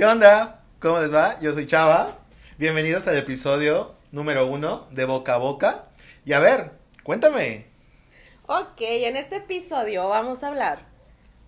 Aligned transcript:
¿Qué 0.00 0.06
onda? 0.06 0.62
¿Cómo 0.78 0.98
les 0.98 1.12
va? 1.12 1.38
Yo 1.40 1.52
soy 1.52 1.66
Chava. 1.66 2.16
Bienvenidos 2.56 3.06
al 3.06 3.18
episodio 3.18 3.96
número 4.12 4.46
uno 4.46 4.88
de 4.92 5.04
Boca 5.04 5.34
a 5.34 5.36
Boca. 5.36 5.88
Y 6.24 6.32
a 6.32 6.40
ver, 6.40 6.70
cuéntame. 7.02 7.66
Ok, 8.46 8.80
en 8.80 9.18
este 9.18 9.36
episodio 9.36 10.08
vamos 10.08 10.42
a 10.42 10.48
hablar 10.48 10.86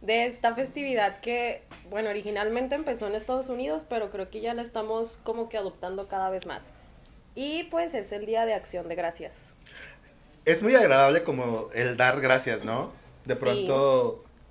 de 0.03 0.27
esta 0.27 0.55
festividad 0.55 1.21
que, 1.21 1.63
bueno, 1.89 2.11
originalmente 2.11 2.75
empezó 2.75 3.07
en 3.07 3.15
Estados 3.15 3.49
Unidos, 3.49 3.87
pero 3.89 4.11
creo 4.11 4.29
que 4.29 4.43
ya 4.43 4.53
la 4.53 4.61
estamos 4.61 5.19
como 5.23 5.49
que 5.49 5.57
adoptando 5.57 6.07
cada 6.07 6.29
vez 6.29 6.45
más. 6.45 6.63
Y 7.35 7.63
pues 7.71 7.95
es 7.95 8.13
el 8.13 8.27
Día 8.27 8.45
de 8.45 8.53
Acción 8.53 8.87
de 8.87 8.97
Gracias. 8.97 9.33
Es 10.45 10.63
muy 10.63 10.75
agradable 10.75 11.23
como 11.23 11.71
el 11.73 11.97
dar 11.97 12.21
gracias, 12.21 12.65
¿no? 12.65 12.93
De 13.25 13.35
Sí. 13.35 13.41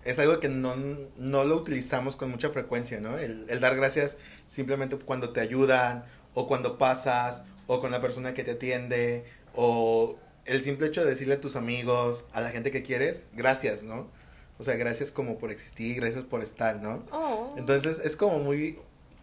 Es 0.03 0.19
algo 0.19 0.39
que 0.39 0.49
no, 0.49 0.75
no 1.17 1.43
lo 1.43 1.57
utilizamos 1.57 2.15
con 2.15 2.31
mucha 2.31 2.49
frecuencia, 2.49 2.99
¿no? 2.99 3.17
El, 3.17 3.45
el 3.49 3.59
dar 3.59 3.75
gracias 3.75 4.17
simplemente 4.47 4.97
cuando 4.97 5.29
te 5.29 5.41
ayudan 5.41 6.03
o 6.33 6.47
cuando 6.47 6.77
pasas 6.77 7.43
o 7.67 7.79
con 7.79 7.91
la 7.91 8.01
persona 8.01 8.33
que 8.33 8.43
te 8.43 8.51
atiende 8.51 9.25
o 9.53 10.17
el 10.45 10.63
simple 10.63 10.87
hecho 10.87 11.03
de 11.03 11.11
decirle 11.11 11.35
a 11.35 11.41
tus 11.41 11.55
amigos, 11.55 12.25
a 12.33 12.41
la 12.41 12.49
gente 12.49 12.71
que 12.71 12.83
quieres, 12.83 13.27
gracias, 13.33 13.83
¿no? 13.83 14.09
O 14.57 14.63
sea, 14.63 14.75
gracias 14.75 15.11
como 15.11 15.37
por 15.37 15.51
existir, 15.51 15.97
gracias 15.97 16.23
por 16.23 16.41
estar, 16.43 16.81
¿no? 16.81 17.03
Oh. 17.11 17.53
Entonces 17.57 17.99
es 18.03 18.15
como 18.15 18.39
muy, 18.39 18.79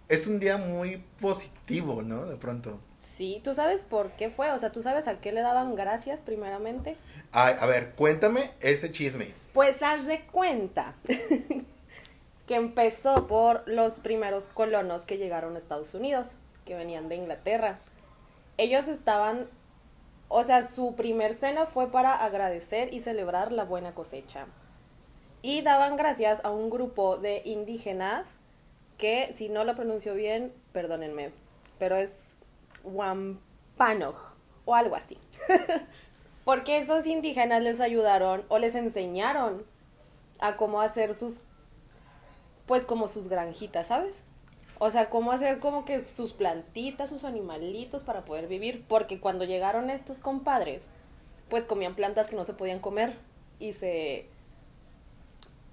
es 0.08 0.26
un 0.26 0.40
día 0.40 0.56
muy 0.56 1.04
positivo, 1.20 2.02
¿no? 2.02 2.26
De 2.26 2.36
pronto. 2.36 2.78
Sí, 2.98 3.40
¿tú 3.44 3.54
sabes 3.54 3.84
por 3.84 4.12
qué 4.12 4.30
fue? 4.30 4.50
O 4.50 4.58
sea, 4.58 4.70
¿tú 4.70 4.82
sabes 4.82 5.06
a 5.06 5.20
qué 5.20 5.32
le 5.32 5.42
daban 5.42 5.74
gracias 5.76 6.20
primeramente? 6.20 6.96
Ay, 7.30 7.54
a 7.60 7.66
ver, 7.66 7.92
cuéntame 7.94 8.50
ese 8.60 8.90
chisme. 8.90 9.32
Pues 9.52 9.82
haz 9.82 10.06
de 10.06 10.24
cuenta 10.26 10.94
que 12.46 12.54
empezó 12.56 13.26
por 13.26 13.62
los 13.68 14.00
primeros 14.00 14.44
colonos 14.44 15.02
que 15.02 15.18
llegaron 15.18 15.54
a 15.54 15.58
Estados 15.58 15.94
Unidos, 15.94 16.36
que 16.64 16.74
venían 16.74 17.06
de 17.06 17.16
Inglaterra. 17.16 17.78
Ellos 18.56 18.88
estaban, 18.88 19.46
o 20.28 20.42
sea, 20.42 20.64
su 20.64 20.96
primer 20.96 21.34
cena 21.34 21.66
fue 21.66 21.92
para 21.92 22.14
agradecer 22.14 22.92
y 22.92 23.00
celebrar 23.00 23.52
la 23.52 23.64
buena 23.64 23.94
cosecha. 23.94 24.46
Y 25.40 25.60
daban 25.60 25.96
gracias 25.96 26.40
a 26.42 26.50
un 26.50 26.68
grupo 26.68 27.16
de 27.16 27.42
indígenas 27.44 28.40
que, 28.98 29.32
si 29.36 29.48
no 29.48 29.64
lo 29.64 29.74
pronuncio 29.74 30.14
bien, 30.14 30.52
perdónenme, 30.72 31.32
pero 31.78 31.96
es 31.96 32.10
Wampanoag 32.84 34.16
o 34.64 34.74
algo 34.74 34.96
así. 34.96 35.16
Porque 36.44 36.78
esos 36.78 37.06
indígenas 37.06 37.62
les 37.62 37.80
ayudaron 37.80 38.44
o 38.48 38.58
les 38.58 38.74
enseñaron 38.74 39.64
a 40.40 40.56
cómo 40.56 40.80
hacer 40.80 41.14
sus, 41.14 41.40
pues 42.66 42.84
como 42.84 43.08
sus 43.08 43.28
granjitas, 43.28 43.86
¿sabes? 43.88 44.24
O 44.78 44.90
sea, 44.90 45.10
cómo 45.10 45.32
hacer 45.32 45.58
como 45.58 45.84
que 45.84 46.04
sus 46.06 46.32
plantitas, 46.32 47.10
sus 47.10 47.24
animalitos 47.24 48.02
para 48.02 48.24
poder 48.24 48.46
vivir. 48.46 48.84
Porque 48.86 49.20
cuando 49.20 49.44
llegaron 49.44 49.90
estos 49.90 50.18
compadres, 50.18 50.82
pues 51.48 51.64
comían 51.64 51.94
plantas 51.94 52.28
que 52.28 52.36
no 52.36 52.44
se 52.44 52.54
podían 52.54 52.78
comer 52.78 53.16
y 53.58 53.72
se, 53.72 54.26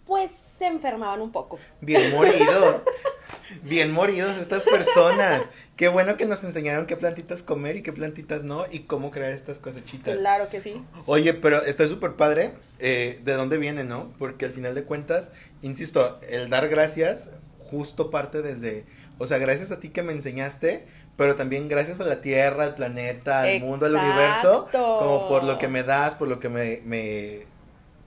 pues 0.05 0.31
se 0.57 0.65
enfermaban 0.65 1.21
un 1.21 1.31
poco. 1.31 1.59
Bien 1.81 2.11
morido. 2.11 2.83
Bien 3.63 3.91
moridos 3.91 4.37
estas 4.37 4.65
personas. 4.65 5.49
Qué 5.75 5.87
bueno 5.87 6.17
que 6.17 6.25
nos 6.25 6.43
enseñaron 6.43 6.85
qué 6.85 6.95
plantitas 6.95 7.43
comer 7.43 7.75
y 7.75 7.81
qué 7.81 7.93
plantitas 7.93 8.43
no 8.43 8.65
y 8.71 8.79
cómo 8.79 9.11
crear 9.11 9.31
estas 9.31 9.59
cosechitas. 9.59 10.17
Claro 10.17 10.49
que 10.49 10.61
sí. 10.61 10.83
Oye, 11.05 11.33
pero 11.33 11.63
está 11.63 11.87
súper 11.87 12.13
padre 12.13 12.53
eh, 12.79 13.19
de 13.23 13.33
dónde 13.33 13.57
viene, 13.57 13.83
¿no? 13.83 14.13
Porque 14.17 14.45
al 14.45 14.51
final 14.51 14.75
de 14.75 14.83
cuentas, 14.83 15.31
insisto, 15.61 16.19
el 16.29 16.49
dar 16.49 16.67
gracias 16.69 17.31
justo 17.59 18.09
parte 18.09 18.41
desde, 18.41 18.85
o 19.17 19.27
sea, 19.27 19.37
gracias 19.37 19.71
a 19.71 19.79
ti 19.79 19.89
que 19.89 20.03
me 20.03 20.13
enseñaste, 20.13 20.85
pero 21.15 21.35
también 21.35 21.67
gracias 21.67 21.99
a 21.99 22.05
la 22.05 22.21
Tierra, 22.21 22.63
al 22.63 22.75
planeta, 22.75 23.41
al 23.41 23.61
mundo, 23.61 23.85
al 23.85 23.95
universo, 23.95 24.67
como 24.71 25.27
por 25.27 25.43
lo 25.43 25.57
que 25.57 25.67
me 25.67 25.83
das, 25.83 26.15
por 26.15 26.27
lo 26.27 26.39
que 26.39 26.49
me, 26.49 26.81
me 26.85 27.45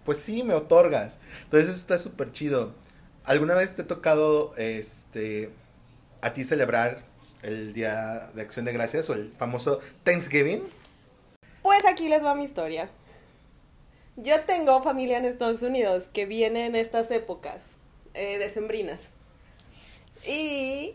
pues 0.05 0.19
sí, 0.19 0.43
me 0.43 0.55
otorgas. 0.55 1.19
Entonces 1.45 1.69
eso 1.69 1.79
está 1.79 1.99
súper 1.99 2.33
chido. 2.33 2.73
¿Alguna 3.29 3.55
vez 3.55 3.77
te 3.77 3.83
ha 3.83 3.87
tocado, 3.87 4.55
este, 4.57 5.51
a 6.23 6.33
ti 6.33 6.45
celebrar 6.45 7.01
el 7.43 7.75
Día 7.75 8.31
de 8.35 8.41
Acción 8.41 8.65
de 8.65 8.73
Gracias 8.73 9.11
o 9.11 9.13
el 9.13 9.31
famoso 9.33 9.81
Thanksgiving? 10.03 10.63
Pues 11.61 11.85
aquí 11.85 12.09
les 12.09 12.25
va 12.25 12.35
mi 12.35 12.45
historia. 12.45 12.89
Yo 14.17 14.41
tengo 14.45 14.83
familia 14.83 15.19
en 15.19 15.27
Estados 15.27 15.61
Unidos 15.61 16.05
que 16.11 16.25
viene 16.25 16.65
en 16.65 16.75
estas 16.75 17.11
épocas 17.11 17.77
eh, 18.15 18.39
decembrinas. 18.39 19.11
Y 20.27 20.95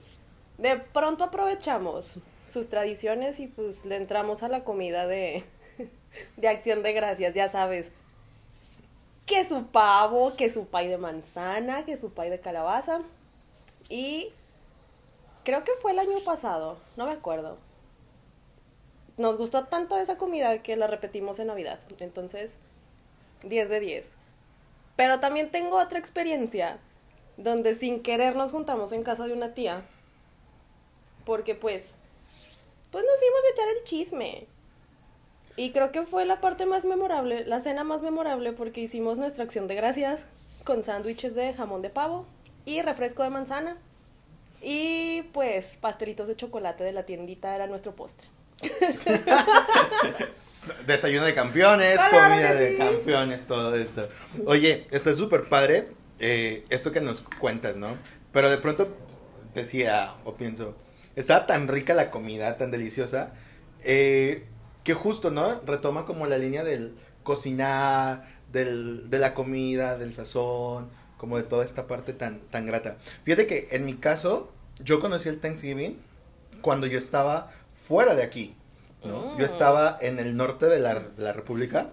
de 0.57 0.77
pronto 0.77 1.25
aprovechamos 1.25 2.15
sus 2.51 2.67
tradiciones 2.67 3.39
y 3.39 3.45
pues 3.45 3.85
le 3.85 3.95
entramos 3.95 4.41
a 4.41 4.47
la 4.47 4.63
comida 4.63 5.05
de, 5.05 5.43
de 6.37 6.47
acción 6.47 6.81
de 6.81 6.93
gracias, 6.93 7.35
ya 7.35 7.51
sabes. 7.51 7.91
Que 9.33 9.45
su 9.47 9.65
pavo, 9.67 10.35
que 10.35 10.49
su 10.49 10.67
pay 10.67 10.87
de 10.87 10.97
manzana, 10.97 11.85
que 11.85 11.97
su 11.97 12.11
pay 12.11 12.29
de 12.29 12.39
calabaza. 12.39 13.01
Y 13.89 14.31
creo 15.43 15.63
que 15.63 15.71
fue 15.81 15.91
el 15.91 15.99
año 15.99 16.19
pasado, 16.23 16.77
no 16.97 17.05
me 17.07 17.13
acuerdo 17.13 17.57
nos 19.17 19.37
gustó 19.37 19.65
tanto 19.65 19.97
esa 19.97 20.17
comida 20.17 20.61
que 20.61 20.75
la 20.75 20.87
repetimos 20.87 21.39
en 21.39 21.47
Navidad. 21.47 21.79
Entonces, 21.99 22.53
10 23.43 23.69
de 23.69 23.79
10. 23.79 24.11
Pero 24.95 25.19
también 25.19 25.51
tengo 25.51 25.77
otra 25.77 25.99
experiencia 25.99 26.79
donde 27.37 27.75
sin 27.75 28.01
querer 28.01 28.35
nos 28.35 28.51
juntamos 28.51 28.91
en 28.91 29.03
casa 29.03 29.27
de 29.27 29.33
una 29.33 29.53
tía. 29.53 29.83
Porque 31.25 31.55
pues, 31.55 31.97
pues 32.91 33.05
nos 33.05 33.19
fuimos 33.19 33.39
a 33.43 33.53
echar 33.53 33.77
el 33.77 33.83
chisme. 33.83 34.47
Y 35.55 35.71
creo 35.71 35.91
que 35.91 36.03
fue 36.03 36.25
la 36.25 36.41
parte 36.41 36.65
más 36.65 36.85
memorable, 36.85 37.45
la 37.45 37.61
cena 37.61 37.83
más 37.83 38.01
memorable 38.01 38.53
porque 38.53 38.81
hicimos 38.81 39.17
nuestra 39.17 39.43
acción 39.43 39.67
de 39.67 39.75
gracias 39.75 40.25
con 40.63 40.83
sándwiches 40.83 41.35
de 41.35 41.53
jamón 41.53 41.81
de 41.81 41.89
pavo 41.89 42.25
y 42.65 42.81
refresco 42.81 43.23
de 43.23 43.29
manzana. 43.29 43.77
Y 44.61 45.23
pues 45.33 45.77
pastelitos 45.79 46.27
de 46.27 46.35
chocolate 46.35 46.83
de 46.83 46.93
la 46.93 47.03
tiendita 47.03 47.55
era 47.55 47.67
nuestro 47.67 47.95
postre. 47.95 48.27
Desayuno 50.87 51.25
de 51.25 51.33
campeones, 51.33 51.95
Claro 51.95 52.29
comida 52.29 52.53
de 52.53 52.77
campeones, 52.77 53.45
todo 53.45 53.75
esto. 53.75 54.07
Oye, 54.45 54.87
está 54.89 55.13
súper 55.13 55.49
padre 55.49 55.89
eh, 56.19 56.65
esto 56.69 56.91
que 56.91 57.01
nos 57.01 57.21
cuentas, 57.39 57.77
¿no? 57.77 57.95
Pero 58.31 58.49
de 58.49 58.57
pronto 58.57 58.95
decía 59.53 60.13
o 60.23 60.35
pienso, 60.35 60.75
estaba 61.15 61.45
tan 61.45 61.67
rica 61.67 61.93
la 61.93 62.09
comida, 62.09 62.57
tan 62.57 62.71
deliciosa, 62.71 63.33
eh, 63.83 64.45
que 64.83 64.93
justo, 64.93 65.31
¿no? 65.31 65.61
Retoma 65.65 66.05
como 66.05 66.27
la 66.27 66.37
línea 66.37 66.63
del 66.63 66.93
cocinar, 67.23 68.27
del, 68.51 69.09
de 69.09 69.19
la 69.19 69.33
comida, 69.33 69.97
del 69.97 70.13
sazón, 70.13 70.89
como 71.17 71.37
de 71.37 71.43
toda 71.43 71.63
esta 71.65 71.87
parte 71.87 72.13
tan, 72.13 72.39
tan 72.39 72.65
grata. 72.65 72.97
Fíjate 73.23 73.47
que 73.47 73.67
en 73.71 73.85
mi 73.85 73.93
caso, 73.93 74.51
yo 74.83 74.99
conocí 74.99 75.29
el 75.29 75.39
Thanksgiving 75.39 75.97
cuando 76.61 76.87
yo 76.87 76.97
estaba 76.97 77.49
fuera 77.73 78.15
de 78.15 78.23
aquí, 78.23 78.55
¿no? 79.03 79.33
Mm. 79.33 79.39
Yo 79.39 79.45
estaba 79.45 79.97
en 80.01 80.19
el 80.19 80.35
norte 80.35 80.65
de 80.67 80.79
la, 80.79 80.95
de 80.99 81.23
la 81.23 81.33
República 81.33 81.91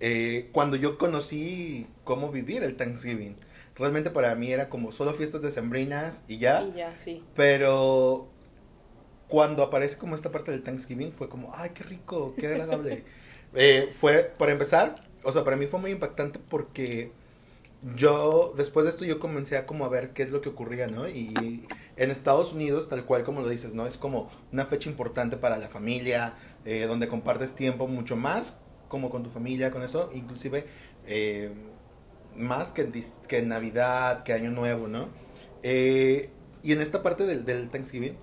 eh, 0.00 0.50
cuando 0.52 0.76
yo 0.76 0.98
conocí 0.98 1.86
cómo 2.04 2.30
vivir 2.30 2.62
el 2.62 2.76
Thanksgiving. 2.76 3.36
Realmente 3.76 4.10
para 4.10 4.34
mí 4.34 4.52
era 4.52 4.68
como 4.68 4.92
solo 4.92 5.12
fiestas 5.14 5.42
decembrinas 5.42 6.24
y 6.28 6.38
ya, 6.38 6.62
Y 6.62 6.78
ya, 6.78 6.94
sí. 6.98 7.22
pero 7.34 8.28
cuando 9.28 9.62
aparece 9.62 9.96
como 9.96 10.14
esta 10.14 10.30
parte 10.30 10.50
del 10.50 10.62
Thanksgiving 10.62 11.12
fue 11.12 11.28
como, 11.28 11.52
ay, 11.54 11.70
qué 11.74 11.84
rico, 11.84 12.34
qué 12.36 12.48
agradable. 12.48 13.04
Eh, 13.58 13.90
fue, 13.98 14.34
para 14.36 14.52
empezar, 14.52 14.96
o 15.22 15.32
sea, 15.32 15.42
para 15.42 15.56
mí 15.56 15.66
fue 15.66 15.80
muy 15.80 15.90
impactante 15.90 16.38
porque 16.38 17.10
yo, 17.94 18.52
después 18.56 18.84
de 18.84 18.90
esto, 18.90 19.04
yo 19.04 19.18
comencé 19.18 19.56
a 19.56 19.64
como 19.64 19.86
a 19.86 19.88
ver 19.88 20.10
qué 20.10 20.24
es 20.24 20.30
lo 20.30 20.42
que 20.42 20.50
ocurría, 20.50 20.88
¿no? 20.88 21.08
Y 21.08 21.66
en 21.96 22.10
Estados 22.10 22.52
Unidos, 22.52 22.88
tal 22.88 23.04
cual 23.06 23.22
como 23.22 23.40
lo 23.40 23.48
dices, 23.48 23.72
¿no? 23.72 23.86
Es 23.86 23.96
como 23.96 24.28
una 24.52 24.66
fecha 24.66 24.90
importante 24.90 25.38
para 25.38 25.56
la 25.56 25.68
familia, 25.68 26.34
eh, 26.66 26.86
donde 26.86 27.08
compartes 27.08 27.54
tiempo 27.54 27.86
mucho 27.86 28.16
más 28.16 28.58
como 28.88 29.08
con 29.08 29.22
tu 29.22 29.30
familia, 29.30 29.70
con 29.70 29.82
eso, 29.82 30.10
inclusive 30.12 30.66
eh, 31.06 31.50
más 32.36 32.72
que 32.72 32.90
que 33.28 33.42
Navidad, 33.42 34.22
que 34.22 34.34
Año 34.34 34.50
Nuevo, 34.50 34.86
¿no? 34.88 35.08
Y 35.62 36.72
en 36.72 36.80
esta 36.80 37.02
parte 37.02 37.24
del, 37.26 37.44
del 37.44 37.70
Thanksgiving, 37.70 38.16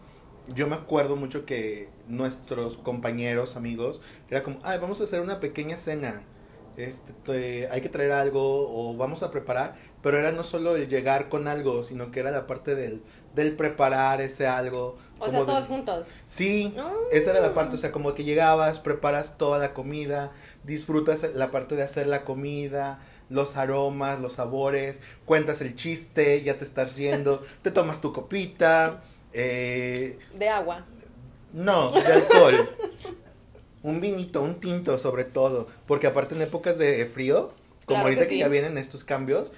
yo 0.47 0.67
me 0.67 0.75
acuerdo 0.75 1.15
mucho 1.15 1.45
que 1.45 1.89
nuestros 2.07 2.77
compañeros, 2.77 3.55
amigos, 3.55 4.01
era 4.29 4.43
como, 4.43 4.59
ay, 4.63 4.79
vamos 4.79 4.99
a 5.01 5.05
hacer 5.05 5.21
una 5.21 5.39
pequeña 5.39 5.77
cena. 5.77 6.23
Este, 6.75 7.67
hay 7.69 7.81
que 7.81 7.89
traer 7.89 8.11
algo 8.11 8.41
o 8.41 8.95
vamos 8.97 9.21
a 9.21 9.29
preparar, 9.29 9.75
pero 10.01 10.17
era 10.17 10.31
no 10.31 10.43
solo 10.43 10.75
el 10.75 10.87
llegar 10.87 11.29
con 11.29 11.47
algo, 11.47 11.83
sino 11.83 12.09
que 12.09 12.19
era 12.19 12.31
la 12.31 12.47
parte 12.47 12.73
del, 12.73 13.03
del 13.35 13.55
preparar 13.55 14.21
ese 14.21 14.47
algo. 14.47 14.95
O 15.19 15.29
sea, 15.29 15.45
todos 15.45 15.67
juntos. 15.67 16.07
Sí, 16.25 16.73
Ah. 16.77 16.91
esa 17.11 17.29
era 17.31 17.41
la 17.41 17.53
parte, 17.53 17.75
o 17.75 17.77
sea, 17.77 17.91
como 17.91 18.15
que 18.15 18.23
llegabas, 18.23 18.79
preparas 18.79 19.37
toda 19.37 19.59
la 19.59 19.73
comida, 19.73 20.31
disfrutas 20.63 21.23
la 21.35 21.51
parte 21.51 21.75
de 21.75 21.83
hacer 21.83 22.07
la 22.07 22.23
comida, 22.23 22.99
los 23.29 23.55
aromas, 23.55 24.19
los 24.19 24.33
sabores, 24.33 24.99
cuentas 25.25 25.61
el 25.61 25.75
chiste, 25.75 26.41
ya 26.41 26.57
te 26.57 26.63
estás 26.63 26.95
riendo, 26.95 27.41
te 27.61 27.69
tomas 27.69 28.01
tu 28.01 28.11
copita. 28.13 29.03
Eh, 29.33 30.17
de 30.37 30.49
agua. 30.49 30.85
No, 31.53 31.91
de 31.91 31.99
alcohol. 32.05 32.69
un 33.83 33.99
vinito, 33.99 34.41
un 34.41 34.59
tinto 34.59 34.97
sobre 34.97 35.25
todo, 35.25 35.67
porque 35.85 36.07
aparte 36.07 36.35
en 36.35 36.41
épocas 36.41 36.77
de 36.77 37.05
frío, 37.05 37.51
como 37.85 38.03
ahorita 38.03 38.27
que, 38.27 38.37
ya 38.37 38.47
vienen 38.47 38.77
estos 38.77 39.03
cambios, 39.03 39.51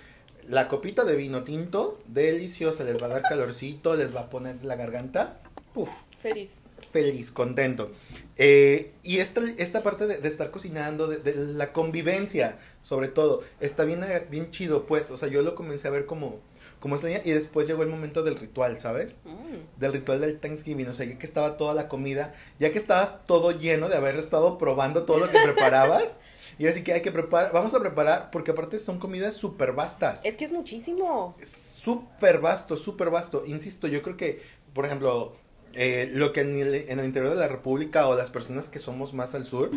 la 0.47 0.67
copita 0.67 1.05
de 1.05 1.15
vino 1.15 1.43
tinto, 1.43 1.99
deliciosa, 2.07 2.83
les 2.83 3.01
va 3.01 3.05
a 3.05 3.09
dar 3.09 3.21
calorcito, 3.21 3.95
les 3.95 4.15
va 4.15 4.21
a 4.21 4.29
poner 4.29 4.63
la 4.63 4.75
garganta, 4.75 5.39
puf. 5.73 5.89
Feliz. 6.21 6.61
Feliz, 6.91 7.31
contento. 7.31 7.91
Eh, 8.37 8.93
y 9.03 9.17
esta, 9.19 9.41
esta 9.57 9.83
parte 9.83 10.07
de, 10.07 10.27
estar 10.27 10.49
cocinando, 10.49 11.07
de, 11.07 11.35
la 11.35 11.71
convivencia, 11.71 12.57
sobre 12.81 13.09
todo, 13.09 13.43
está 13.59 13.83
bien, 13.83 14.03
bien 14.31 14.49
chido, 14.49 14.85
pues, 14.85 15.11
o 15.11 15.17
sea, 15.17 15.27
yo 15.27 15.41
lo 15.41 15.55
comencé 15.55 15.87
a 15.87 15.91
ver 15.91 16.05
como, 16.05 16.39
como 16.85 16.97
es 16.97 17.01
la 17.01 17.09
y 17.09 17.31
después 17.31 17.65
llegó 17.65 17.81
el 17.81 17.89
momento 17.89 18.21
del 18.21 18.35
ritual, 18.35 18.79
¿sabes? 18.79 19.17
Mm. 19.23 19.79
Del 19.79 19.91
ritual 19.91 20.21
del 20.21 20.39
Thanksgiving, 20.39 20.87
o 20.87 20.93
sea, 20.93 21.07
ya 21.07 21.17
que 21.17 21.25
estaba 21.25 21.57
toda 21.57 21.73
la 21.73 21.87
comida, 21.87 22.35
ya 22.59 22.71
que 22.71 22.77
estabas 22.77 23.25
todo 23.25 23.49
lleno 23.49 23.89
de 23.89 23.95
haber 23.95 24.15
estado 24.17 24.59
probando 24.59 25.03
todo 25.03 25.17
lo 25.17 25.27
que 25.27 25.39
preparabas. 25.43 26.15
Y 26.59 26.67
así 26.67 26.83
que 26.83 26.93
hay 26.93 27.01
que 27.01 27.11
preparar, 27.11 27.51
vamos 27.53 27.73
a 27.73 27.79
preparar, 27.79 28.29
porque 28.29 28.51
aparte 28.51 28.77
son 28.77 28.99
comidas 28.99 29.33
súper 29.33 29.71
vastas. 29.71 30.23
Es 30.25 30.37
que 30.37 30.45
es 30.45 30.51
muchísimo. 30.51 31.35
Súper 31.43 32.37
vasto, 32.37 32.77
súper 32.77 33.09
vasto. 33.09 33.43
Insisto, 33.47 33.87
yo 33.87 34.03
creo 34.03 34.15
que, 34.15 34.43
por 34.75 34.85
ejemplo, 34.85 35.35
eh, 35.73 36.11
lo 36.13 36.33
que 36.33 36.41
en 36.41 36.55
el, 36.55 36.75
en 36.75 36.99
el, 36.99 37.05
interior 37.05 37.33
de 37.33 37.39
la 37.39 37.47
República 37.47 38.07
o 38.07 38.15
las 38.15 38.29
personas 38.29 38.69
que 38.69 38.77
somos 38.77 39.11
más 39.15 39.33
al 39.33 39.47
sur, 39.47 39.71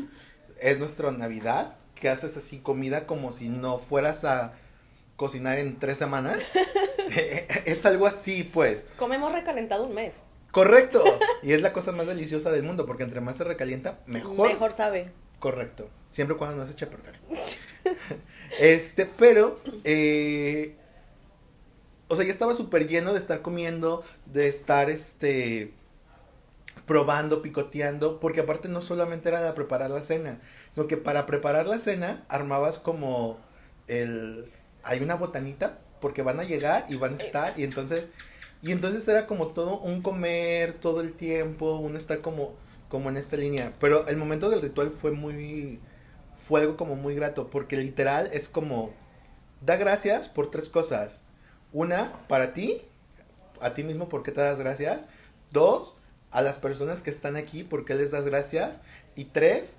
es 0.60 0.78
nuestra 0.78 1.10
Navidad, 1.10 1.75
que 1.94 2.10
haces 2.10 2.37
así 2.37 2.58
comida 2.58 3.06
como 3.06 3.32
si 3.32 3.49
no 3.49 3.78
fueras 3.78 4.25
a 4.26 4.52
cocinar 5.16 5.58
en 5.58 5.78
tres 5.78 5.99
semanas. 5.99 6.52
es 7.64 7.87
algo 7.87 8.06
así, 8.06 8.44
pues. 8.44 8.87
Comemos 8.96 9.32
recalentado 9.32 9.84
un 9.84 9.94
mes. 9.94 10.14
Correcto. 10.50 11.02
Y 11.43 11.52
es 11.52 11.62
la 11.62 11.72
cosa 11.72 11.93
más 11.93 12.06
deliciosa 12.06 12.50
del 12.50 12.64
mundo, 12.64 12.84
porque 12.84 13.05
entre 13.05 13.20
más 13.20 13.37
se 13.37 13.44
recalienta, 13.44 14.00
mejor. 14.06 14.49
Mejor 14.49 14.72
sabe. 14.72 15.12
Correcto. 15.38 15.88
Siempre 16.10 16.37
cuando 16.37 16.56
no 16.56 16.66
se 16.66 16.72
eche 16.72 16.87
a 16.87 16.90
perder. 16.90 17.14
este, 18.58 19.06
pero, 19.06 19.60
eh, 19.84 20.75
o 22.08 22.16
sea, 22.16 22.25
ya 22.25 22.32
estaba 22.32 22.55
súper 22.55 22.88
lleno 22.88 23.12
de 23.12 23.20
estar 23.20 23.40
comiendo, 23.40 24.02
de 24.26 24.49
estar, 24.49 24.90
este, 24.90 25.72
probando, 26.87 27.43
picoteando, 27.43 28.19
porque 28.19 28.40
aparte 28.40 28.69
no 28.69 28.82
solamente 28.82 29.28
era 29.28 29.43
de 29.43 29.52
preparar 29.52 29.90
la 29.90 30.02
cena, 30.02 30.40
sino 30.70 30.88
que 30.88 30.96
para 30.96 31.26
preparar 31.26 31.69
la 31.69 31.78
cena 31.78 32.25
armabas 32.28 32.78
como 32.81 33.38
el, 33.87 34.50
hay 34.82 35.00
una 35.00 35.14
botanita, 35.14 35.78
porque 36.00 36.23
van 36.23 36.41
a 36.41 36.45
llegar 36.45 36.87
y 36.89 36.97
van 36.97 37.15
a 37.15 37.17
estar, 37.17 37.59
y 37.59 37.65
entonces, 37.65 38.09
y 38.62 38.73
entonces 38.73 39.06
era 39.09 39.27
como 39.27 39.49
todo 39.49 39.79
un 39.81 40.03
comer 40.03 40.75
todo 40.75 41.00
el 41.00 41.12
tiempo, 41.12 41.77
un 41.77 41.97
estar 41.97 42.21
como 42.21 42.56
como 42.89 43.09
en 43.11 43.17
esta 43.17 43.37
línea. 43.37 43.73
Pero 43.79 44.06
el 44.09 44.17
momento 44.17 44.50
del 44.50 44.62
ritual 44.62 44.91
fue 44.91 45.12
muy, 45.12 45.81
fue 46.47 46.61
algo 46.61 46.77
como 46.77 46.97
muy 46.97 47.15
grato, 47.15 47.50
porque 47.50 47.77
literal 47.77 48.29
es 48.33 48.49
como, 48.49 48.93
da 49.65 49.77
gracias 49.77 50.29
por 50.29 50.50
tres 50.50 50.69
cosas. 50.69 51.23
Una, 51.73 52.12
para 52.29 52.53
ti, 52.55 52.81
a 53.61 53.75
ti 53.75 53.85
mismo, 53.85 54.09
¿por 54.09 54.23
qué 54.23 54.33
te 54.33 54.41
das 54.41 54.59
gracias? 54.59 55.09
Dos, 55.51 55.97
a 56.31 56.43
las 56.43 56.59
personas 56.59 57.03
que 57.03 57.11
están 57.11 57.37
aquí, 57.37 57.62
¿por 57.62 57.85
qué 57.85 57.94
les 57.94 58.11
das 58.11 58.25
gracias? 58.25 58.81
Y 59.15 59.27
tres, 59.27 59.77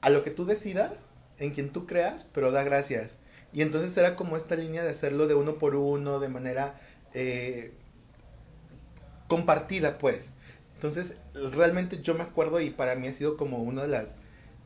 a 0.00 0.10
lo 0.10 0.22
que 0.22 0.30
tú 0.30 0.44
decidas, 0.46 1.08
en 1.38 1.52
quien 1.52 1.70
tú 1.70 1.86
creas, 1.86 2.24
pero 2.32 2.50
da 2.50 2.64
gracias. 2.64 3.16
Y 3.52 3.62
entonces 3.62 3.96
era 3.96 4.16
como 4.16 4.36
esta 4.36 4.56
línea 4.56 4.84
de 4.84 4.90
hacerlo 4.90 5.26
de 5.26 5.34
uno 5.34 5.58
por 5.58 5.74
uno, 5.74 6.20
de 6.20 6.28
manera 6.28 6.78
eh, 7.14 7.72
compartida, 9.26 9.98
pues. 9.98 10.32
Entonces, 10.74 11.16
realmente 11.34 12.00
yo 12.02 12.14
me 12.14 12.22
acuerdo 12.22 12.60
y 12.60 12.70
para 12.70 12.94
mí 12.94 13.08
ha 13.08 13.12
sido 13.12 13.36
como 13.36 13.58
una 13.58 13.82
de 13.82 13.88
las 13.88 14.16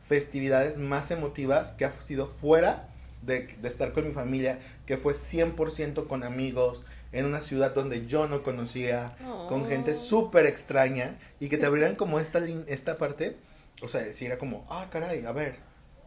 festividades 0.08 0.78
más 0.78 1.10
emotivas 1.10 1.72
que 1.72 1.84
ha 1.84 1.92
sido 2.00 2.26
fuera 2.26 2.88
de, 3.22 3.48
estar 3.62 3.92
con 3.92 4.06
mi 4.06 4.12
familia, 4.12 4.58
que 4.84 4.96
fue 4.96 5.14
100% 5.14 6.06
con 6.06 6.24
amigos, 6.24 6.82
en 7.12 7.26
una 7.26 7.40
ciudad 7.40 7.74
donde 7.74 8.06
yo 8.06 8.26
no 8.26 8.42
conocía, 8.42 9.16
con 9.48 9.66
gente 9.66 9.92
oh. 9.92 9.94
súper 9.94 10.46
extraña, 10.46 11.18
y 11.40 11.48
que 11.48 11.58
te 11.58 11.66
abrieran 11.66 11.94
como 11.94 12.18
esta, 12.18 12.40
esta 12.66 12.98
parte, 12.98 13.36
o 13.80 13.88
sea, 13.88 14.02
si 14.12 14.26
era 14.26 14.38
como, 14.38 14.66
ah, 14.70 14.88
caray, 14.90 15.24
a 15.24 15.32
ver, 15.32 15.56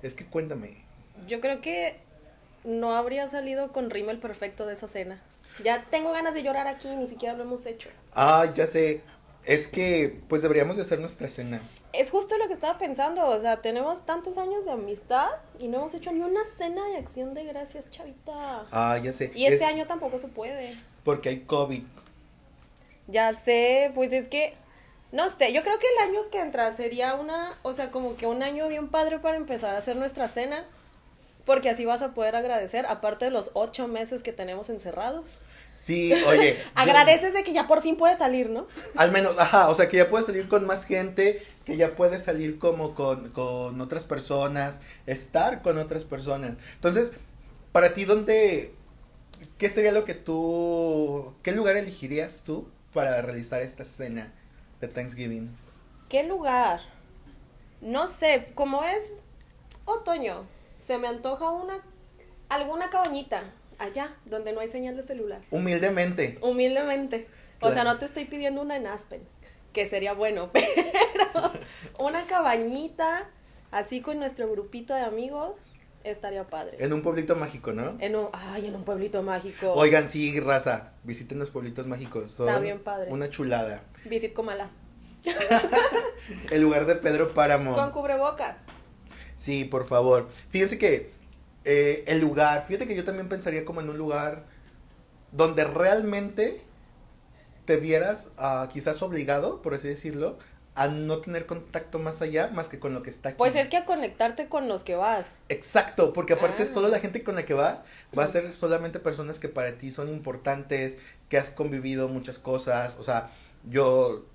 es 0.01 0.13
que 0.13 0.25
cuéntame. 0.25 0.83
Yo 1.27 1.39
creo 1.41 1.61
que 1.61 1.99
no 2.65 2.95
habría 2.95 3.27
salido 3.27 3.71
con 3.71 3.89
rímel 3.89 4.19
perfecto 4.19 4.65
de 4.65 4.73
esa 4.73 4.87
cena. 4.87 5.21
Ya 5.63 5.85
tengo 5.89 6.11
ganas 6.11 6.33
de 6.33 6.43
llorar 6.43 6.67
aquí, 6.67 6.87
ni 6.95 7.07
siquiera 7.07 7.35
lo 7.35 7.43
hemos 7.43 7.65
hecho. 7.65 7.89
Ah, 8.13 8.45
ya 8.53 8.67
sé. 8.67 9.01
Es 9.45 9.67
que, 9.67 10.19
pues 10.27 10.41
deberíamos 10.41 10.75
de 10.75 10.81
hacer 10.83 10.99
nuestra 10.99 11.29
cena. 11.29 11.61
Es 11.93 12.11
justo 12.11 12.37
lo 12.37 12.47
que 12.47 12.53
estaba 12.53 12.77
pensando, 12.77 13.25
o 13.25 13.39
sea, 13.39 13.61
tenemos 13.61 14.03
tantos 14.05 14.37
años 14.37 14.65
de 14.65 14.71
amistad 14.71 15.29
y 15.59 15.67
no 15.67 15.77
hemos 15.77 15.93
hecho 15.93 16.11
ni 16.11 16.19
una 16.21 16.41
cena 16.57 16.85
de 16.87 16.97
acción 16.97 17.33
de 17.33 17.45
gracias, 17.45 17.89
chavita. 17.89 18.65
Ah, 18.71 18.97
ya 19.01 19.13
sé. 19.13 19.31
Y 19.33 19.45
este 19.45 19.63
año 19.63 19.85
tampoco 19.85 20.19
se 20.19 20.27
puede. 20.27 20.75
Porque 21.03 21.29
hay 21.29 21.39
COVID. 21.41 21.83
Ya 23.07 23.33
sé, 23.35 23.91
pues 23.93 24.11
es 24.11 24.27
que, 24.27 24.55
no 25.11 25.29
sé, 25.29 25.53
yo 25.53 25.61
creo 25.61 25.77
que 25.79 25.87
el 25.87 26.09
año 26.09 26.29
que 26.31 26.41
entra 26.41 26.73
sería 26.73 27.13
una, 27.13 27.57
o 27.61 27.73
sea, 27.73 27.91
como 27.91 28.17
que 28.17 28.25
un 28.25 28.43
año 28.43 28.67
bien 28.67 28.89
padre 28.89 29.19
para 29.19 29.37
empezar 29.37 29.75
a 29.75 29.77
hacer 29.77 29.95
nuestra 29.95 30.27
cena. 30.27 30.65
Porque 31.45 31.69
así 31.69 31.85
vas 31.85 32.01
a 32.01 32.13
poder 32.13 32.35
agradecer, 32.35 32.85
aparte 32.87 33.25
de 33.25 33.31
los 33.31 33.51
ocho 33.53 33.87
meses 33.87 34.23
que 34.23 34.33
tenemos 34.33 34.69
encerrados. 34.69 35.39
Sí, 35.73 36.11
oye. 36.27 36.57
Agradeces 36.75 37.33
de 37.33 37.43
que 37.43 37.53
ya 37.53 37.67
por 37.67 37.83
fin 37.83 37.97
puedes 37.97 38.17
salir, 38.17 38.49
¿no? 38.49 38.67
Al 38.95 39.11
menos, 39.11 39.37
ajá, 39.37 39.69
o 39.69 39.75
sea, 39.75 39.87
que 39.87 39.97
ya 39.97 40.09
puedes 40.09 40.25
salir 40.25 40.47
con 40.47 40.65
más 40.65 40.85
gente, 40.85 41.45
que 41.65 41.77
ya 41.77 41.95
puedes 41.95 42.23
salir 42.23 42.57
como 42.57 42.95
con, 42.95 43.29
con 43.29 43.79
otras 43.79 44.03
personas, 44.05 44.81
estar 45.05 45.61
con 45.61 45.77
otras 45.77 46.03
personas. 46.03 46.53
Entonces, 46.73 47.13
para 47.71 47.93
ti, 47.93 48.05
¿dónde, 48.05 48.73
qué 49.57 49.69
sería 49.69 49.91
lo 49.91 50.05
que 50.05 50.13
tú, 50.13 51.35
qué 51.43 51.51
lugar 51.51 51.75
elegirías 51.75 52.43
tú 52.43 52.67
para 52.93 53.21
realizar 53.21 53.61
esta 53.61 53.85
cena 53.85 54.33
de 54.81 54.87
Thanksgiving? 54.87 55.55
¿Qué 56.09 56.23
lugar? 56.23 56.79
No 57.81 58.07
sé, 58.07 58.51
como 58.55 58.83
es 58.83 59.11
otoño, 59.85 60.45
se 60.85 60.97
me 60.97 61.07
antoja 61.07 61.49
una, 61.49 61.81
alguna 62.49 62.89
cabañita 62.89 63.43
allá, 63.79 64.15
donde 64.25 64.53
no 64.53 64.59
hay 64.59 64.67
señal 64.67 64.95
de 64.95 65.03
celular. 65.03 65.41
Humildemente. 65.51 66.37
Humildemente. 66.41 67.27
O 67.61 67.71
sea, 67.71 67.83
no 67.83 67.97
te 67.97 68.05
estoy 68.05 68.25
pidiendo 68.25 68.61
una 68.61 68.77
en 68.77 68.85
Aspen, 68.85 69.21
que 69.73 69.89
sería 69.89 70.13
bueno, 70.13 70.51
pero 70.53 71.51
una 71.99 72.25
cabañita, 72.25 73.29
así 73.71 74.01
con 74.01 74.19
nuestro 74.19 74.47
grupito 74.47 74.93
de 74.93 75.01
amigos, 75.01 75.53
estaría 76.03 76.43
padre. 76.47 76.77
En 76.79 76.93
un 76.93 77.01
pueblito 77.01 77.35
mágico, 77.35 77.73
¿no? 77.73 77.97
En 77.99 78.15
un, 78.15 78.27
ay, 78.33 78.67
en 78.67 78.75
un 78.75 78.83
pueblito 78.83 79.23
mágico. 79.23 79.73
Oigan, 79.73 80.07
sí, 80.07 80.39
raza, 80.39 80.93
visiten 81.03 81.39
los 81.39 81.49
pueblitos 81.49 81.87
mágicos. 81.87 82.39
Está 82.39 82.59
bien 82.59 82.79
padre. 82.79 83.11
Una 83.11 83.29
chulada. 83.29 83.83
Visit 84.05 84.33
Comala. 84.33 84.69
El 86.51 86.61
lugar 86.61 86.85
de 86.85 86.95
Pedro 86.95 87.33
Páramo. 87.33 87.73
Con 87.73 87.89
cubrebocas. 87.91 88.57
Sí, 89.45 89.63
por 89.63 89.85
favor. 89.85 90.27
Fíjense 90.49 90.79
que 90.79 91.11
eh, 91.65 92.03
el 92.07 92.19
lugar, 92.19 92.65
fíjate 92.65 92.87
que 92.87 92.95
yo 92.95 93.03
también 93.03 93.29
pensaría 93.29 93.63
como 93.63 93.79
en 93.79 93.89
un 93.89 93.95
lugar 93.95 94.43
donde 95.31 95.63
realmente 95.65 96.63
te 97.65 97.77
vieras 97.77 98.31
uh, 98.39 98.67
quizás 98.69 99.03
obligado, 99.03 99.61
por 99.61 99.75
así 99.75 99.87
decirlo, 99.87 100.39
a 100.73 100.87
no 100.87 101.19
tener 101.19 101.45
contacto 101.45 101.99
más 101.99 102.23
allá 102.23 102.49
más 102.55 102.69
que 102.69 102.79
con 102.79 102.95
lo 102.95 103.03
que 103.03 103.11
está 103.11 103.29
aquí. 103.29 103.37
Pues 103.37 103.53
es 103.53 103.67
que 103.67 103.77
a 103.77 103.85
conectarte 103.85 104.47
con 104.47 104.67
los 104.67 104.83
que 104.83 104.95
vas. 104.95 105.35
Exacto, 105.49 106.11
porque 106.11 106.33
aparte 106.33 106.63
ah. 106.63 106.65
solo 106.65 106.87
la 106.87 106.97
gente 106.97 107.23
con 107.23 107.35
la 107.35 107.45
que 107.45 107.53
vas 107.53 107.81
va 108.17 108.23
a 108.23 108.27
ser 108.27 108.51
solamente 108.51 108.99
personas 108.99 109.37
que 109.37 109.47
para 109.47 109.77
ti 109.77 109.91
son 109.91 110.09
importantes, 110.09 110.97
que 111.29 111.37
has 111.37 111.51
convivido 111.51 112.07
muchas 112.07 112.39
cosas, 112.39 112.97
o 112.99 113.03
sea, 113.03 113.29
yo 113.69 114.25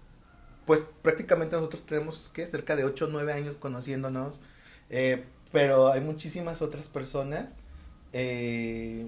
pues 0.67 0.93
prácticamente 1.03 1.57
nosotros 1.57 1.83
tenemos 1.85 2.31
que 2.33 2.47
cerca 2.47 2.77
de 2.77 2.85
8 2.85 3.07
o 3.07 3.09
9 3.09 3.33
años 3.33 3.57
conociéndonos 3.57 4.41
eh, 4.91 5.25
pero 5.53 5.93
hay 5.93 6.01
muchísimas 6.01 6.63
otras 6.63 6.89
personas 6.89 7.57
eh, 8.13 9.07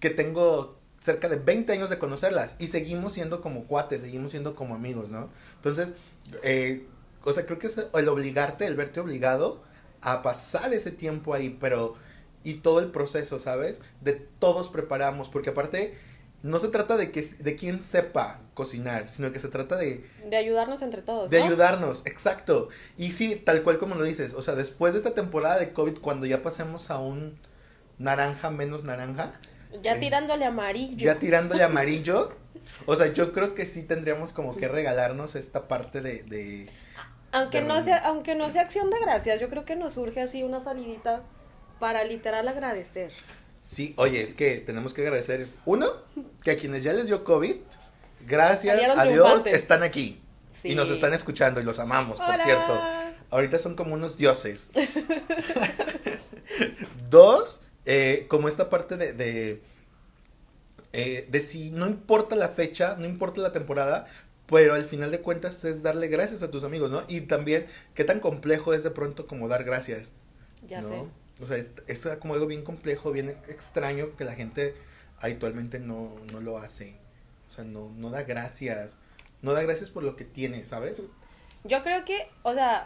que 0.00 0.10
tengo 0.10 0.76
cerca 1.00 1.28
de 1.28 1.36
20 1.36 1.72
años 1.72 1.90
de 1.90 1.98
conocerlas 1.98 2.56
y 2.58 2.68
seguimos 2.68 3.14
siendo 3.14 3.40
como 3.40 3.64
cuates, 3.64 4.02
seguimos 4.02 4.30
siendo 4.30 4.54
como 4.54 4.74
amigos, 4.74 5.10
¿no? 5.10 5.28
Entonces, 5.56 5.94
eh, 6.44 6.86
o 7.24 7.32
sea, 7.32 7.44
creo 7.44 7.58
que 7.58 7.66
es 7.66 7.78
el 7.78 8.08
obligarte, 8.08 8.66
el 8.66 8.76
verte 8.76 9.00
obligado 9.00 9.62
a 10.00 10.22
pasar 10.22 10.72
ese 10.72 10.92
tiempo 10.92 11.34
ahí, 11.34 11.56
pero 11.60 11.94
y 12.44 12.54
todo 12.54 12.80
el 12.80 12.90
proceso, 12.90 13.38
¿sabes? 13.38 13.82
De 14.00 14.12
todos 14.12 14.68
preparamos, 14.68 15.28
porque 15.28 15.50
aparte 15.50 15.96
no 16.42 16.58
se 16.58 16.68
trata 16.68 16.96
de 16.96 17.10
que 17.12 17.22
de 17.22 17.56
quién 17.56 17.80
sepa 17.80 18.40
cocinar, 18.54 19.08
sino 19.08 19.30
que 19.32 19.38
se 19.38 19.48
trata 19.48 19.76
de 19.76 20.04
de 20.28 20.36
ayudarnos 20.36 20.82
entre 20.82 21.02
todos. 21.02 21.30
de 21.30 21.38
¿no? 21.38 21.44
ayudarnos, 21.46 22.04
exacto. 22.06 22.68
Y 22.96 23.12
sí, 23.12 23.36
tal 23.36 23.62
cual 23.62 23.78
como 23.78 23.94
lo 23.94 24.04
dices, 24.04 24.34
o 24.34 24.42
sea, 24.42 24.54
después 24.54 24.92
de 24.94 24.98
esta 24.98 25.14
temporada 25.14 25.58
de 25.58 25.72
COVID 25.72 25.98
cuando 25.98 26.26
ya 26.26 26.42
pasemos 26.42 26.90
a 26.90 26.98
un 26.98 27.38
naranja 27.98 28.50
menos 28.50 28.84
naranja, 28.84 29.32
Ya 29.82 29.94
Eh, 29.94 30.00
tirándole 30.00 30.44
amarillo. 30.44 30.98
ya 30.98 31.18
tirándole 31.18 31.62
amarillo, 31.64 32.32
o 32.86 32.96
sea, 32.96 33.12
yo 33.12 33.32
creo 33.32 33.54
que 33.54 33.64
sí 33.66 33.84
tendríamos 33.84 34.32
como 34.32 34.56
que 34.56 34.68
regalarnos 34.68 35.34
esta 35.36 35.68
parte 35.68 36.00
de, 36.00 36.22
de 36.24 36.68
aunque 37.32 37.62
de 37.62 37.68
no 37.68 37.82
sea, 37.82 37.98
aunque 37.98 38.34
no 38.34 38.50
sea 38.50 38.62
acción 38.62 38.90
de 38.90 38.98
gracias, 39.00 39.40
yo 39.40 39.48
creo 39.48 39.64
que 39.64 39.76
nos 39.76 39.94
surge 39.94 40.20
así 40.20 40.42
una 40.42 40.60
salidita 40.62 41.22
para 41.78 42.04
literal 42.04 42.46
agradecer. 42.48 43.12
Sí, 43.62 43.94
oye, 43.96 44.20
es 44.20 44.34
que 44.34 44.58
tenemos 44.58 44.92
que 44.92 45.02
agradecer, 45.02 45.48
uno, 45.64 45.88
que 46.42 46.50
a 46.50 46.56
quienes 46.56 46.82
ya 46.82 46.92
les 46.92 47.06
dio 47.06 47.22
COVID, 47.22 47.54
gracias 48.26 48.98
a 48.98 49.04
Dios, 49.04 49.46
están 49.46 49.84
aquí. 49.84 50.20
Sí. 50.50 50.72
Y 50.72 50.74
nos 50.74 50.90
están 50.90 51.14
escuchando 51.14 51.60
y 51.60 51.64
los 51.64 51.78
amamos, 51.78 52.18
por 52.18 52.36
cierto. 52.38 52.78
Ahorita 53.30 53.58
son 53.58 53.76
como 53.76 53.94
unos 53.94 54.18
dioses. 54.18 54.72
Dos, 57.08 57.62
eh, 57.86 58.26
como 58.28 58.48
esta 58.48 58.68
parte 58.68 58.96
de, 58.96 59.12
de, 59.12 59.62
eh, 60.92 61.28
de 61.30 61.40
si 61.40 61.70
no 61.70 61.86
importa 61.86 62.34
la 62.34 62.48
fecha, 62.48 62.96
no 62.98 63.06
importa 63.06 63.40
la 63.40 63.52
temporada, 63.52 64.08
pero 64.46 64.74
al 64.74 64.84
final 64.84 65.12
de 65.12 65.20
cuentas 65.20 65.64
es 65.64 65.82
darle 65.82 66.08
gracias 66.08 66.42
a 66.42 66.50
tus 66.50 66.64
amigos, 66.64 66.90
¿no? 66.90 67.02
Y 67.08 67.22
también 67.22 67.66
qué 67.94 68.02
tan 68.02 68.18
complejo 68.18 68.74
es 68.74 68.82
de 68.82 68.90
pronto 68.90 69.28
como 69.28 69.48
dar 69.48 69.62
gracias. 69.62 70.12
Ya 70.66 70.80
¿no? 70.80 70.88
sé. 70.88 71.21
O 71.40 71.46
sea, 71.46 71.56
es, 71.56 71.72
es 71.86 72.06
como 72.20 72.34
algo 72.34 72.46
bien 72.46 72.62
complejo, 72.62 73.12
bien 73.12 73.30
extraño 73.48 74.16
que 74.16 74.24
la 74.24 74.34
gente 74.34 74.74
actualmente 75.20 75.78
no, 75.78 76.14
no 76.32 76.40
lo 76.40 76.58
hace. 76.58 76.96
O 77.48 77.50
sea, 77.50 77.64
no, 77.64 77.90
no 77.96 78.10
da 78.10 78.22
gracias. 78.22 78.98
No 79.40 79.52
da 79.52 79.62
gracias 79.62 79.90
por 79.90 80.04
lo 80.04 80.16
que 80.16 80.24
tiene, 80.24 80.64
¿sabes? 80.64 81.06
Yo 81.64 81.82
creo 81.82 82.04
que, 82.04 82.28
o 82.42 82.54
sea, 82.54 82.82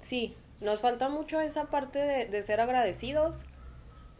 sí, 0.00 0.36
nos 0.60 0.82
falta 0.82 1.08
mucho 1.08 1.40
esa 1.40 1.66
parte 1.66 1.98
de, 1.98 2.26
de 2.26 2.42
ser 2.42 2.60
agradecidos, 2.60 3.44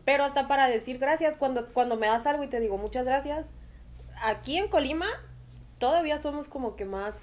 pero 0.05 0.25
hasta 0.25 0.49
para 0.49 0.69
decir 0.69 0.99
gracias, 0.99 1.37
cuando, 1.37 1.73
cuando 1.73 1.97
me 1.97 2.07
das 2.07 2.27
algo 2.27 2.45
y 2.45 2.49
te 2.49 2.61
digo 2.61 2.77
muchas 2.77 3.05
gracias, 3.05 3.47
aquí 4.23 4.57
en 4.59 4.69
Colima 4.69 5.07
todavía 5.79 6.19
somos 6.19 6.49
como 6.49 6.77
que 6.77 6.85
más, 6.85 7.15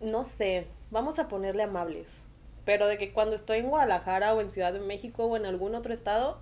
no 0.00 0.24
sé, 0.24 0.66
vamos 0.90 1.18
a 1.18 1.28
ponerle 1.28 1.62
amables, 1.62 2.08
pero 2.68 2.86
de 2.86 2.98
que 2.98 3.14
cuando 3.14 3.34
estoy 3.34 3.60
en 3.60 3.70
Guadalajara 3.70 4.34
o 4.34 4.42
en 4.42 4.50
Ciudad 4.50 4.74
de 4.74 4.78
México 4.78 5.24
o 5.24 5.38
en 5.38 5.46
algún 5.46 5.74
otro 5.74 5.94
estado, 5.94 6.38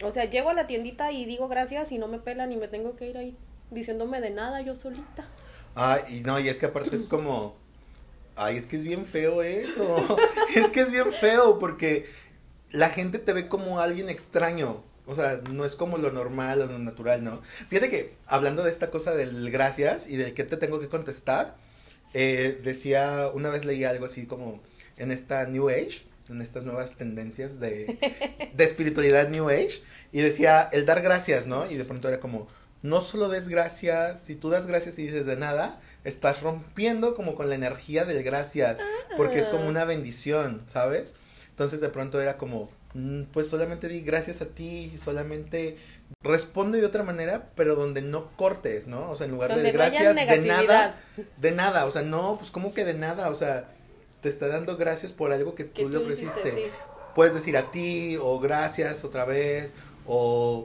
o 0.00 0.12
sea, 0.12 0.24
llego 0.26 0.50
a 0.50 0.54
la 0.54 0.68
tiendita 0.68 1.10
y 1.10 1.24
digo 1.24 1.48
gracias 1.48 1.90
y 1.90 1.98
no 1.98 2.06
me 2.06 2.20
pelan 2.20 2.52
y 2.52 2.56
me 2.56 2.68
tengo 2.68 2.94
que 2.94 3.10
ir 3.10 3.18
ahí 3.18 3.36
diciéndome 3.72 4.20
de 4.20 4.30
nada 4.30 4.60
yo 4.60 4.76
solita. 4.76 5.26
Ah, 5.74 5.98
y 6.08 6.20
no, 6.20 6.38
y 6.38 6.48
es 6.48 6.60
que 6.60 6.66
aparte 6.66 6.94
es 6.94 7.06
como, 7.06 7.56
ay, 8.36 8.56
es 8.56 8.68
que 8.68 8.76
es 8.76 8.84
bien 8.84 9.04
feo 9.04 9.42
eso. 9.42 10.16
es 10.54 10.70
que 10.70 10.82
es 10.82 10.92
bien 10.92 11.12
feo 11.12 11.58
porque 11.58 12.06
la 12.70 12.90
gente 12.90 13.18
te 13.18 13.32
ve 13.32 13.48
como 13.48 13.80
alguien 13.80 14.08
extraño. 14.10 14.84
O 15.06 15.16
sea, 15.16 15.40
no 15.50 15.64
es 15.64 15.74
como 15.74 15.98
lo 15.98 16.12
normal 16.12 16.60
o 16.62 16.66
lo 16.66 16.78
natural, 16.78 17.24
¿no? 17.24 17.42
Fíjate 17.68 17.90
que 17.90 18.14
hablando 18.28 18.62
de 18.62 18.70
esta 18.70 18.90
cosa 18.90 19.12
del 19.12 19.50
gracias 19.50 20.06
y 20.06 20.18
del 20.18 20.34
que 20.34 20.44
te 20.44 20.56
tengo 20.56 20.78
que 20.78 20.86
contestar, 20.86 21.56
eh, 22.14 22.60
decía, 22.62 23.28
una 23.34 23.48
vez 23.48 23.64
leí 23.64 23.82
algo 23.82 24.04
así 24.04 24.26
como 24.26 24.60
en 24.96 25.10
esta 25.10 25.46
New 25.46 25.68
Age, 25.68 26.02
en 26.28 26.40
estas 26.40 26.64
nuevas 26.64 26.96
tendencias 26.96 27.60
de, 27.60 28.50
de 28.54 28.64
espiritualidad 28.64 29.28
New 29.28 29.48
Age, 29.48 29.82
y 30.12 30.20
decía 30.20 30.68
el 30.72 30.86
dar 30.86 31.02
gracias, 31.02 31.46
¿no? 31.46 31.70
Y 31.70 31.76
de 31.76 31.84
pronto 31.84 32.08
era 32.08 32.20
como, 32.20 32.48
no 32.82 33.00
solo 33.00 33.28
des 33.28 33.48
gracias, 33.48 34.20
si 34.20 34.34
tú 34.34 34.50
das 34.50 34.66
gracias 34.66 34.98
y 34.98 35.06
dices 35.06 35.26
de 35.26 35.36
nada, 35.36 35.80
estás 36.04 36.42
rompiendo 36.42 37.14
como 37.14 37.34
con 37.34 37.48
la 37.48 37.54
energía 37.54 38.04
del 38.04 38.22
gracias, 38.22 38.78
porque 39.16 39.38
es 39.38 39.48
como 39.48 39.68
una 39.68 39.84
bendición, 39.84 40.62
¿sabes? 40.66 41.14
Entonces 41.50 41.80
de 41.80 41.88
pronto 41.88 42.20
era 42.20 42.36
como, 42.36 42.70
mm, 42.94 43.22
pues 43.32 43.48
solamente 43.48 43.88
di 43.88 44.00
gracias 44.00 44.42
a 44.42 44.46
ti, 44.46 44.94
solamente 45.02 45.76
responde 46.22 46.80
de 46.80 46.86
otra 46.86 47.04
manera, 47.04 47.50
pero 47.54 47.76
donde 47.76 48.02
no 48.02 48.36
cortes, 48.36 48.86
¿no? 48.86 49.10
O 49.10 49.16
sea, 49.16 49.26
en 49.26 49.32
lugar 49.32 49.50
Donde 49.50 49.64
de 49.64 49.72
no 49.72 49.78
gracias, 49.78 50.16
de 50.16 50.38
nada, 50.38 51.00
de 51.38 51.50
nada, 51.52 51.86
o 51.86 51.90
sea, 51.90 52.02
no, 52.02 52.36
pues 52.38 52.50
como 52.50 52.74
que 52.74 52.84
de 52.84 52.94
nada, 52.94 53.30
o 53.30 53.34
sea, 53.34 53.68
te 54.22 54.30
está 54.30 54.48
dando 54.48 54.78
gracias 54.78 55.12
por 55.12 55.32
algo 55.32 55.54
que 55.54 55.68
Que 55.68 55.82
tú 55.82 55.90
le 55.90 55.98
hiciste, 55.98 56.26
ofreciste. 56.26 56.50
sí. 56.50 56.62
Puedes 57.14 57.34
decir 57.34 57.58
a 57.58 57.70
ti, 57.70 58.16
o 58.18 58.40
gracias 58.40 59.04
otra 59.04 59.26
vez, 59.26 59.72
o 60.06 60.64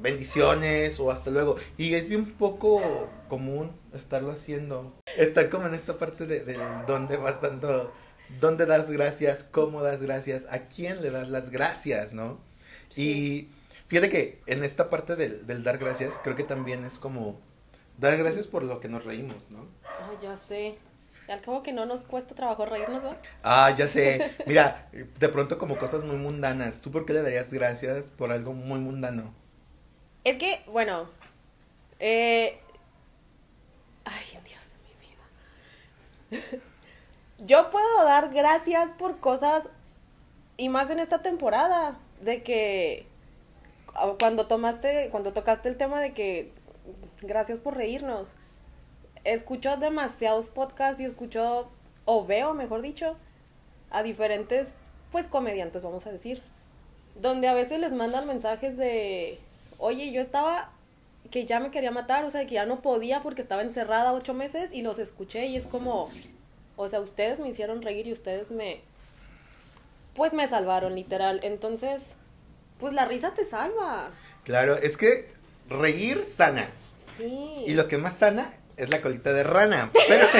bendiciones, 0.00 1.00
o 1.00 1.10
hasta 1.10 1.30
luego. 1.30 1.56
Y 1.76 1.94
es 1.94 2.08
bien 2.08 2.32
poco 2.34 2.80
común 3.28 3.72
estarlo 3.92 4.30
haciendo. 4.30 4.94
Estar 5.16 5.48
como 5.50 5.66
en 5.66 5.74
esta 5.74 5.96
parte 5.98 6.26
de, 6.26 6.44
de 6.44 6.56
dónde 6.86 7.16
vas 7.16 7.40
dando, 7.42 7.92
dónde 8.40 8.66
das 8.66 8.90
gracias, 8.90 9.42
cómo 9.42 9.82
das 9.82 10.02
gracias, 10.02 10.46
a 10.50 10.60
quién 10.66 11.02
le 11.02 11.10
das 11.10 11.28
las 11.28 11.50
gracias, 11.50 12.14
¿no? 12.14 12.38
Y 12.96 13.48
fíjate 13.86 14.08
que 14.08 14.40
en 14.46 14.62
esta 14.62 14.88
parte 14.90 15.16
del, 15.16 15.46
del 15.46 15.64
dar 15.64 15.78
gracias, 15.78 16.20
creo 16.22 16.36
que 16.36 16.44
también 16.44 16.84
es 16.84 16.98
como 16.98 17.40
dar 17.98 18.16
gracias 18.16 18.46
por 18.46 18.62
lo 18.62 18.78
que 18.80 18.88
nos 18.88 19.04
reímos, 19.04 19.50
¿no? 19.50 19.66
Ay, 19.84 20.16
ya 20.22 20.36
sé. 20.36 20.78
Al 21.30 21.40
cabo 21.40 21.62
que 21.62 21.72
no 21.72 21.86
nos 21.86 22.00
cuesta 22.00 22.34
trabajo 22.34 22.66
reírnos, 22.66 23.04
¿va? 23.04 23.16
Ah, 23.44 23.72
ya 23.76 23.86
sé. 23.86 24.32
Mira, 24.46 24.88
de 24.92 25.28
pronto 25.28 25.58
como 25.58 25.78
cosas 25.78 26.02
muy 26.02 26.16
mundanas. 26.16 26.80
¿Tú 26.80 26.90
por 26.90 27.06
qué 27.06 27.12
le 27.12 27.22
darías 27.22 27.52
gracias 27.52 28.10
por 28.10 28.32
algo 28.32 28.52
muy 28.52 28.80
mundano? 28.80 29.32
Es 30.24 30.38
que, 30.38 30.62
bueno, 30.66 31.08
eh... 32.00 32.58
Ay, 34.04 34.40
Dios 34.44 34.72
de 34.72 36.36
mi 36.36 36.40
vida. 36.40 36.62
Yo 37.38 37.70
puedo 37.70 38.04
dar 38.04 38.30
gracias 38.30 38.90
por 38.98 39.20
cosas, 39.20 39.68
y 40.56 40.68
más 40.68 40.90
en 40.90 40.98
esta 40.98 41.22
temporada, 41.22 41.96
de 42.20 42.42
que 42.42 43.06
ah, 43.94 44.14
cuando 44.18 44.46
tomaste, 44.46 45.08
cuando 45.10 45.32
tocaste 45.32 45.68
el 45.68 45.76
tema 45.76 46.00
de 46.00 46.12
que 46.12 46.52
gracias 47.22 47.60
por 47.60 47.76
reírnos. 47.76 48.34
Escucho 49.24 49.76
demasiados 49.76 50.48
podcasts 50.48 51.00
y 51.00 51.04
escucho, 51.04 51.68
o 52.04 52.24
veo, 52.24 52.54
mejor 52.54 52.82
dicho, 52.82 53.16
a 53.90 54.02
diferentes, 54.02 54.68
pues, 55.12 55.28
comediantes, 55.28 55.82
vamos 55.82 56.06
a 56.06 56.12
decir. 56.12 56.42
Donde 57.20 57.48
a 57.48 57.54
veces 57.54 57.80
les 57.80 57.92
mandan 57.92 58.26
mensajes 58.26 58.76
de, 58.76 59.38
oye, 59.78 60.12
yo 60.12 60.20
estaba 60.20 60.70
que 61.30 61.46
ya 61.46 61.60
me 61.60 61.70
quería 61.70 61.90
matar, 61.90 62.24
o 62.24 62.30
sea, 62.30 62.46
que 62.46 62.54
ya 62.54 62.66
no 62.66 62.80
podía 62.80 63.22
porque 63.22 63.42
estaba 63.42 63.62
encerrada 63.62 64.12
ocho 64.12 64.34
meses 64.34 64.70
y 64.72 64.82
los 64.82 64.98
escuché 64.98 65.46
y 65.46 65.56
es 65.56 65.66
como, 65.66 66.08
o 66.76 66.88
sea, 66.88 67.00
ustedes 67.00 67.38
me 67.38 67.48
hicieron 67.48 67.82
reír 67.82 68.06
y 68.06 68.12
ustedes 68.12 68.50
me, 68.50 68.80
pues 70.14 70.32
me 70.32 70.48
salvaron, 70.48 70.94
literal. 70.94 71.40
Entonces, 71.42 72.02
pues 72.78 72.92
la 72.94 73.04
risa 73.04 73.32
te 73.34 73.44
salva. 73.44 74.10
Claro, 74.44 74.76
es 74.76 74.96
que 74.96 75.26
reír 75.68 76.24
sana. 76.24 76.66
Sí. 77.16 77.64
Y 77.66 77.74
lo 77.74 77.86
que 77.86 77.98
más 77.98 78.18
sana 78.18 78.50
es 78.82 78.90
la 78.90 79.00
colita 79.00 79.32
de 79.32 79.44
rana. 79.44 79.90
Pero, 80.08 80.26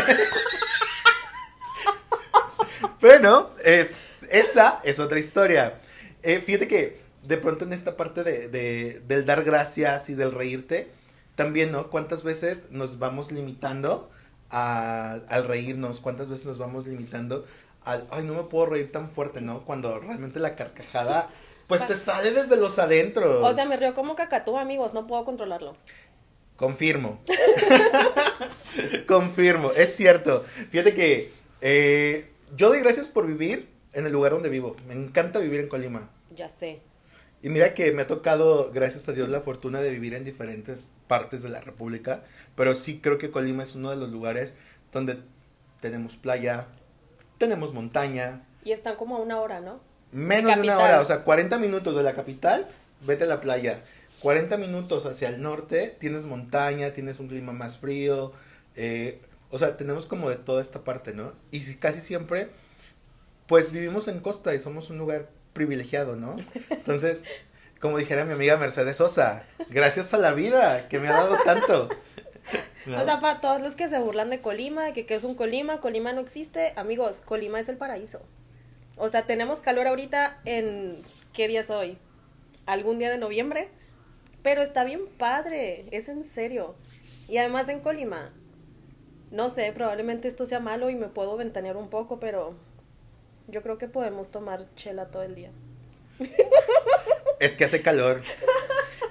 pero 3.00 3.54
es, 3.64 4.04
esa 4.30 4.80
es 4.84 4.98
otra 4.98 5.18
historia. 5.18 5.78
Eh, 6.22 6.40
fíjate 6.40 6.68
que 6.68 7.00
de 7.22 7.36
pronto 7.36 7.64
en 7.64 7.72
esta 7.72 7.96
parte 7.96 8.24
de, 8.24 8.48
de- 8.48 9.00
del 9.06 9.24
dar 9.24 9.44
gracias 9.44 10.08
y 10.10 10.14
del 10.14 10.32
reírte, 10.32 10.90
también, 11.34 11.72
¿no? 11.72 11.88
¿Cuántas 11.90 12.22
veces 12.22 12.66
nos 12.70 12.98
vamos 12.98 13.32
limitando 13.32 14.10
a- 14.50 15.18
al 15.28 15.46
reírnos? 15.46 16.00
¿Cuántas 16.00 16.28
veces 16.28 16.46
nos 16.46 16.58
vamos 16.58 16.86
limitando 16.86 17.46
al, 17.84 18.06
ay, 18.10 18.24
no 18.24 18.34
me 18.34 18.42
puedo 18.44 18.66
reír 18.66 18.92
tan 18.92 19.10
fuerte, 19.10 19.40
¿no? 19.40 19.64
Cuando 19.64 19.98
realmente 20.00 20.38
la 20.38 20.54
carcajada, 20.54 21.30
pues 21.66 21.86
te 21.86 21.96
sale 21.96 22.32
desde 22.32 22.56
los 22.56 22.78
adentros. 22.78 23.42
O 23.42 23.54
sea, 23.54 23.64
me 23.64 23.76
río 23.78 23.94
como 23.94 24.16
cacatú, 24.16 24.58
amigos, 24.58 24.92
no 24.92 25.06
puedo 25.06 25.24
controlarlo. 25.24 25.74
Confirmo. 26.60 27.18
Confirmo, 29.08 29.72
es 29.72 29.96
cierto. 29.96 30.44
Fíjate 30.70 30.92
que 30.92 31.32
eh, 31.62 32.28
yo 32.54 32.68
doy 32.68 32.80
gracias 32.80 33.08
por 33.08 33.26
vivir 33.26 33.70
en 33.94 34.04
el 34.04 34.12
lugar 34.12 34.32
donde 34.32 34.50
vivo. 34.50 34.76
Me 34.86 34.92
encanta 34.92 35.38
vivir 35.38 35.60
en 35.60 35.68
Colima. 35.68 36.10
Ya 36.36 36.50
sé. 36.50 36.82
Y 37.40 37.48
mira 37.48 37.72
que 37.72 37.92
me 37.92 38.02
ha 38.02 38.06
tocado, 38.06 38.72
gracias 38.74 39.08
a 39.08 39.12
Dios, 39.12 39.30
la 39.30 39.40
fortuna 39.40 39.80
de 39.80 39.88
vivir 39.88 40.12
en 40.12 40.22
diferentes 40.22 40.90
partes 41.06 41.42
de 41.42 41.48
la 41.48 41.62
República. 41.62 42.24
Pero 42.56 42.74
sí 42.74 43.00
creo 43.00 43.16
que 43.16 43.30
Colima 43.30 43.62
es 43.62 43.74
uno 43.74 43.88
de 43.88 43.96
los 43.96 44.10
lugares 44.10 44.52
donde 44.92 45.16
tenemos 45.80 46.16
playa, 46.16 46.66
tenemos 47.38 47.72
montaña, 47.72 48.44
Y 48.64 48.72
están 48.72 48.96
como 48.96 49.16
a 49.16 49.20
una 49.20 49.40
hora, 49.40 49.60
¿no? 49.60 49.80
Menos 50.12 50.56
de 50.56 50.60
una 50.60 50.72
Capital. 50.74 50.78
hora, 50.82 51.00
o 51.00 51.04
sea, 51.06 51.24
40 51.24 51.56
minutos 51.56 51.96
de 51.96 52.02
la 52.02 52.12
capital, 52.12 52.68
vete 53.00 53.24
a 53.24 53.28
la 53.28 53.40
playa. 53.40 53.82
40 54.20 54.56
minutos 54.58 55.06
hacia 55.06 55.28
el 55.28 55.42
norte, 55.42 55.96
tienes 55.98 56.26
montaña, 56.26 56.92
tienes 56.92 57.20
un 57.20 57.28
clima 57.28 57.52
más 57.52 57.78
frío. 57.78 58.32
eh, 58.76 59.20
o 59.50 59.58
sea, 59.58 59.76
tenemos 59.76 60.06
como 60.06 60.30
de 60.30 60.36
toda 60.36 60.62
esta 60.62 60.84
parte, 60.84 61.12
¿no? 61.12 61.32
Y 61.50 61.60
si, 61.60 61.76
casi 61.76 62.00
siempre, 62.00 62.50
pues 63.46 63.72
vivimos 63.72 64.06
en 64.08 64.20
costa 64.20 64.54
y 64.54 64.60
somos 64.60 64.90
un 64.90 64.98
lugar 64.98 65.28
privilegiado, 65.52 66.16
¿no? 66.16 66.36
Entonces, 66.70 67.24
como 67.80 67.98
dijera 67.98 68.24
mi 68.24 68.32
amiga 68.32 68.56
Mercedes 68.56 68.98
Sosa, 68.98 69.44
gracias 69.68 70.14
a 70.14 70.18
la 70.18 70.32
vida 70.32 70.88
que 70.88 71.00
me 71.00 71.08
ha 71.08 71.12
dado 71.12 71.36
tanto. 71.44 71.88
O 72.86 73.04
sea, 73.04 73.20
para 73.20 73.42
todos 73.42 73.60
los 73.60 73.76
que 73.76 73.88
se 73.88 73.98
burlan 73.98 74.30
de 74.30 74.40
Colima, 74.40 74.86
de 74.86 74.92
que 74.94 75.04
qué 75.04 75.14
es 75.14 75.22
un 75.22 75.34
Colima, 75.34 75.80
Colima 75.82 76.14
no 76.14 76.22
existe, 76.22 76.72
amigos, 76.76 77.20
Colima 77.24 77.60
es 77.60 77.68
el 77.68 77.76
paraíso. 77.76 78.22
O 78.96 79.10
sea, 79.10 79.26
tenemos 79.26 79.60
calor 79.60 79.86
ahorita 79.86 80.40
en 80.46 80.96
¿qué 81.34 81.46
día 81.46 81.60
es 81.60 81.68
hoy? 81.68 81.98
Algún 82.64 82.98
día 82.98 83.10
de 83.10 83.18
noviembre, 83.18 83.68
pero 84.42 84.62
está 84.62 84.84
bien 84.84 85.02
padre, 85.18 85.86
es 85.90 86.08
en 86.08 86.24
serio. 86.24 86.74
Y 87.28 87.38
además 87.38 87.68
en 87.68 87.80
Colima, 87.80 88.32
no 89.30 89.50
sé, 89.50 89.70
probablemente 89.72 90.28
esto 90.28 90.46
sea 90.46 90.60
malo 90.60 90.90
y 90.90 90.96
me 90.96 91.08
puedo 91.08 91.36
ventanear 91.36 91.76
un 91.76 91.88
poco, 91.88 92.18
pero 92.18 92.54
yo 93.48 93.62
creo 93.62 93.78
que 93.78 93.88
podemos 93.88 94.30
tomar 94.30 94.66
chela 94.74 95.06
todo 95.06 95.22
el 95.22 95.34
día. 95.34 95.50
Es 97.38 97.56
que 97.56 97.64
hace 97.64 97.82
calor. 97.82 98.22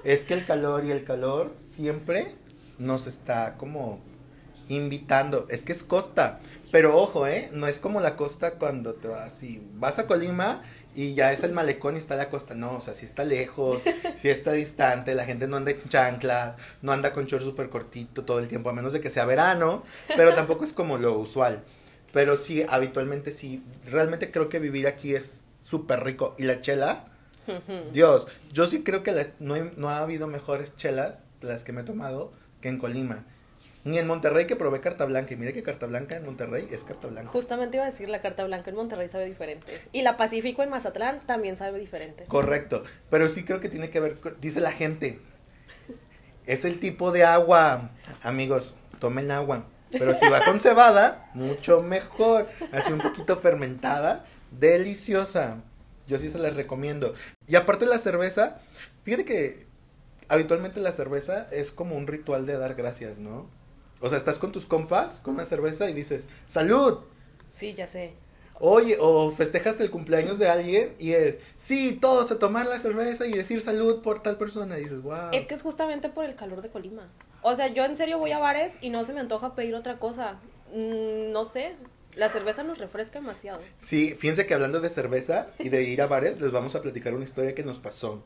Es 0.03 0.25
que 0.25 0.33
el 0.33 0.45
calor 0.45 0.85
y 0.85 0.91
el 0.91 1.03
calor 1.03 1.55
siempre 1.59 2.27
nos 2.77 3.07
está 3.07 3.57
como 3.57 3.99
invitando. 4.67 5.47
Es 5.49 5.63
que 5.63 5.71
es 5.71 5.83
costa. 5.83 6.39
Pero 6.71 6.95
ojo, 6.97 7.27
¿eh? 7.27 7.49
No 7.53 7.67
es 7.67 7.79
como 7.79 7.99
la 7.99 8.15
costa 8.15 8.51
cuando 8.51 8.93
te 8.93 9.07
vas 9.07 9.41
y 9.43 9.61
vas 9.73 9.99
a 9.99 10.07
Colima 10.07 10.61
y 10.99 11.13
ya 11.13 11.31
es 11.31 11.43
el 11.43 11.53
malecón 11.53 11.95
y 11.95 11.97
está 11.97 12.17
la 12.17 12.27
costa. 12.27 12.55
No, 12.55 12.75
o 12.75 12.81
sea, 12.81 12.93
si 12.93 13.05
está 13.05 13.23
lejos, 13.23 13.83
si 14.17 14.27
está 14.27 14.51
distante, 14.51 15.15
la 15.15 15.23
gente 15.23 15.47
no 15.47 15.55
anda 15.55 15.71
en 15.71 15.81
chanclas, 15.87 16.57
no 16.81 16.91
anda 16.91 17.13
con 17.13 17.25
short 17.25 17.41
súper 17.41 17.69
cortito 17.69 18.25
todo 18.25 18.39
el 18.39 18.49
tiempo, 18.49 18.69
a 18.69 18.73
menos 18.73 18.91
de 18.91 18.99
que 18.99 19.09
sea 19.09 19.23
verano, 19.23 19.81
pero 20.17 20.35
tampoco 20.35 20.65
es 20.65 20.73
como 20.73 20.97
lo 20.97 21.17
usual. 21.17 21.63
Pero 22.11 22.35
sí, 22.35 22.65
habitualmente 22.67 23.31
sí, 23.31 23.63
realmente 23.85 24.29
creo 24.29 24.49
que 24.49 24.59
vivir 24.59 24.87
aquí 24.87 25.15
es 25.15 25.43
súper 25.63 26.03
rico. 26.03 26.35
Y 26.37 26.43
la 26.43 26.59
chela, 26.59 27.05
Dios, 27.93 28.27
yo 28.51 28.67
sí 28.67 28.83
creo 28.83 29.01
que 29.01 29.31
no, 29.39 29.55
no 29.77 29.89
ha 29.89 29.99
habido 29.99 30.27
mejores 30.27 30.75
chelas, 30.75 31.27
las 31.39 31.63
que 31.63 31.71
me 31.71 31.79
he 31.79 31.85
tomado, 31.85 32.33
que 32.59 32.67
en 32.67 32.77
Colima. 32.77 33.23
Ni 33.85 33.97
en 33.97 34.07
Monterrey 34.07 34.45
que 34.45 34.55
probé 34.55 34.81
carta 34.81 35.05
blanca. 35.05 35.33
Y 35.33 35.37
mire 35.37 35.53
que 35.53 35.63
carta 35.63 35.87
blanca 35.87 36.17
en 36.17 36.25
Monterrey 36.25 36.67
es 36.71 36.83
carta 36.83 37.07
blanca. 37.07 37.29
Justamente 37.29 37.77
iba 37.77 37.85
a 37.85 37.89
decir, 37.89 38.09
la 38.09 38.21
carta 38.21 38.43
blanca 38.45 38.69
en 38.69 38.75
Monterrey 38.75 39.09
sabe 39.09 39.25
diferente. 39.25 39.67
Y 39.91 40.01
la 40.01 40.17
Pacífico 40.17 40.63
en 40.63 40.69
Mazatlán 40.69 41.19
también 41.25 41.57
sabe 41.57 41.79
diferente. 41.79 42.25
Correcto. 42.25 42.83
Pero 43.09 43.29
sí 43.29 43.43
creo 43.43 43.59
que 43.61 43.69
tiene 43.69 43.89
que 43.89 43.99
ver, 43.99 44.17
dice 44.41 44.59
la 44.59 44.71
gente. 44.71 45.19
Es 46.45 46.65
el 46.65 46.79
tipo 46.79 47.11
de 47.11 47.23
agua. 47.23 47.91
Amigos, 48.23 48.75
tomen 48.99 49.31
agua. 49.31 49.65
Pero 49.91 50.13
si 50.13 50.27
va 50.27 50.43
con 50.43 50.59
cebada, 50.59 51.29
mucho 51.33 51.81
mejor. 51.81 52.47
Así 52.71 52.91
un 52.91 52.99
poquito 52.99 53.37
fermentada, 53.37 54.25
deliciosa. 54.51 55.63
Yo 56.07 56.19
sí 56.19 56.29
se 56.29 56.39
las 56.39 56.55
recomiendo. 56.55 57.13
Y 57.47 57.55
aparte 57.55 57.85
la 57.85 57.99
cerveza, 57.99 58.59
fíjate 59.03 59.25
que 59.25 59.67
habitualmente 60.27 60.79
la 60.79 60.91
cerveza 60.91 61.47
es 61.51 61.71
como 61.71 61.95
un 61.95 62.07
ritual 62.07 62.45
de 62.45 62.57
dar 62.57 62.75
gracias, 62.75 63.19
¿no? 63.19 63.49
O 64.01 64.09
sea, 64.09 64.17
estás 64.17 64.39
con 64.39 64.51
tus 64.51 64.65
compas, 64.65 65.19
con 65.19 65.35
una 65.35 65.45
cerveza 65.45 65.89
y 65.89 65.93
dices, 65.93 66.27
¡salud! 66.45 66.99
Sí, 67.49 67.73
ya 67.73 67.87
sé. 67.87 68.13
Oye, 68.61 68.97
o 68.99 69.31
festejas 69.31 69.79
el 69.79 69.89
cumpleaños 69.89 70.37
de 70.37 70.49
alguien 70.49 70.93
y 70.99 71.13
es, 71.13 71.39
sí, 71.55 71.97
todos 71.99 72.29
a 72.31 72.39
tomar 72.39 72.67
la 72.67 72.79
cerveza 72.79 73.25
y 73.25 73.31
decir 73.31 73.61
salud 73.61 74.01
por 74.01 74.21
tal 74.21 74.37
persona. 74.37 74.77
Y 74.77 74.83
dices, 74.83 75.01
wow. 75.01 75.31
Es 75.31 75.47
que 75.47 75.55
es 75.55 75.61
justamente 75.61 76.09
por 76.09 76.25
el 76.25 76.35
calor 76.35 76.61
de 76.61 76.69
Colima. 76.69 77.09
O 77.41 77.55
sea, 77.55 77.67
yo 77.67 77.85
en 77.85 77.95
serio 77.95 78.19
voy 78.19 78.33
a 78.33 78.39
bares 78.39 78.73
y 78.81 78.89
no 78.89 79.05
se 79.05 79.13
me 79.13 79.21
antoja 79.21 79.55
pedir 79.55 79.75
otra 79.75 79.97
cosa. 79.97 80.39
Mm, 80.73 81.31
no 81.31 81.45
sé, 81.45 81.75
la 82.15 82.29
cerveza 82.29 82.63
nos 82.63 82.79
refresca 82.79 83.19
demasiado. 83.19 83.59
Sí, 83.77 84.13
fíjense 84.15 84.45
que 84.45 84.53
hablando 84.53 84.81
de 84.81 84.89
cerveza 84.89 85.47
y 85.57 85.69
de 85.69 85.83
ir 85.83 86.01
a 86.01 86.07
bares, 86.07 86.41
les 86.41 86.51
vamos 86.51 86.75
a 86.75 86.81
platicar 86.81 87.13
una 87.13 87.23
historia 87.23 87.55
que 87.55 87.63
nos 87.63 87.79
pasó. 87.79 88.23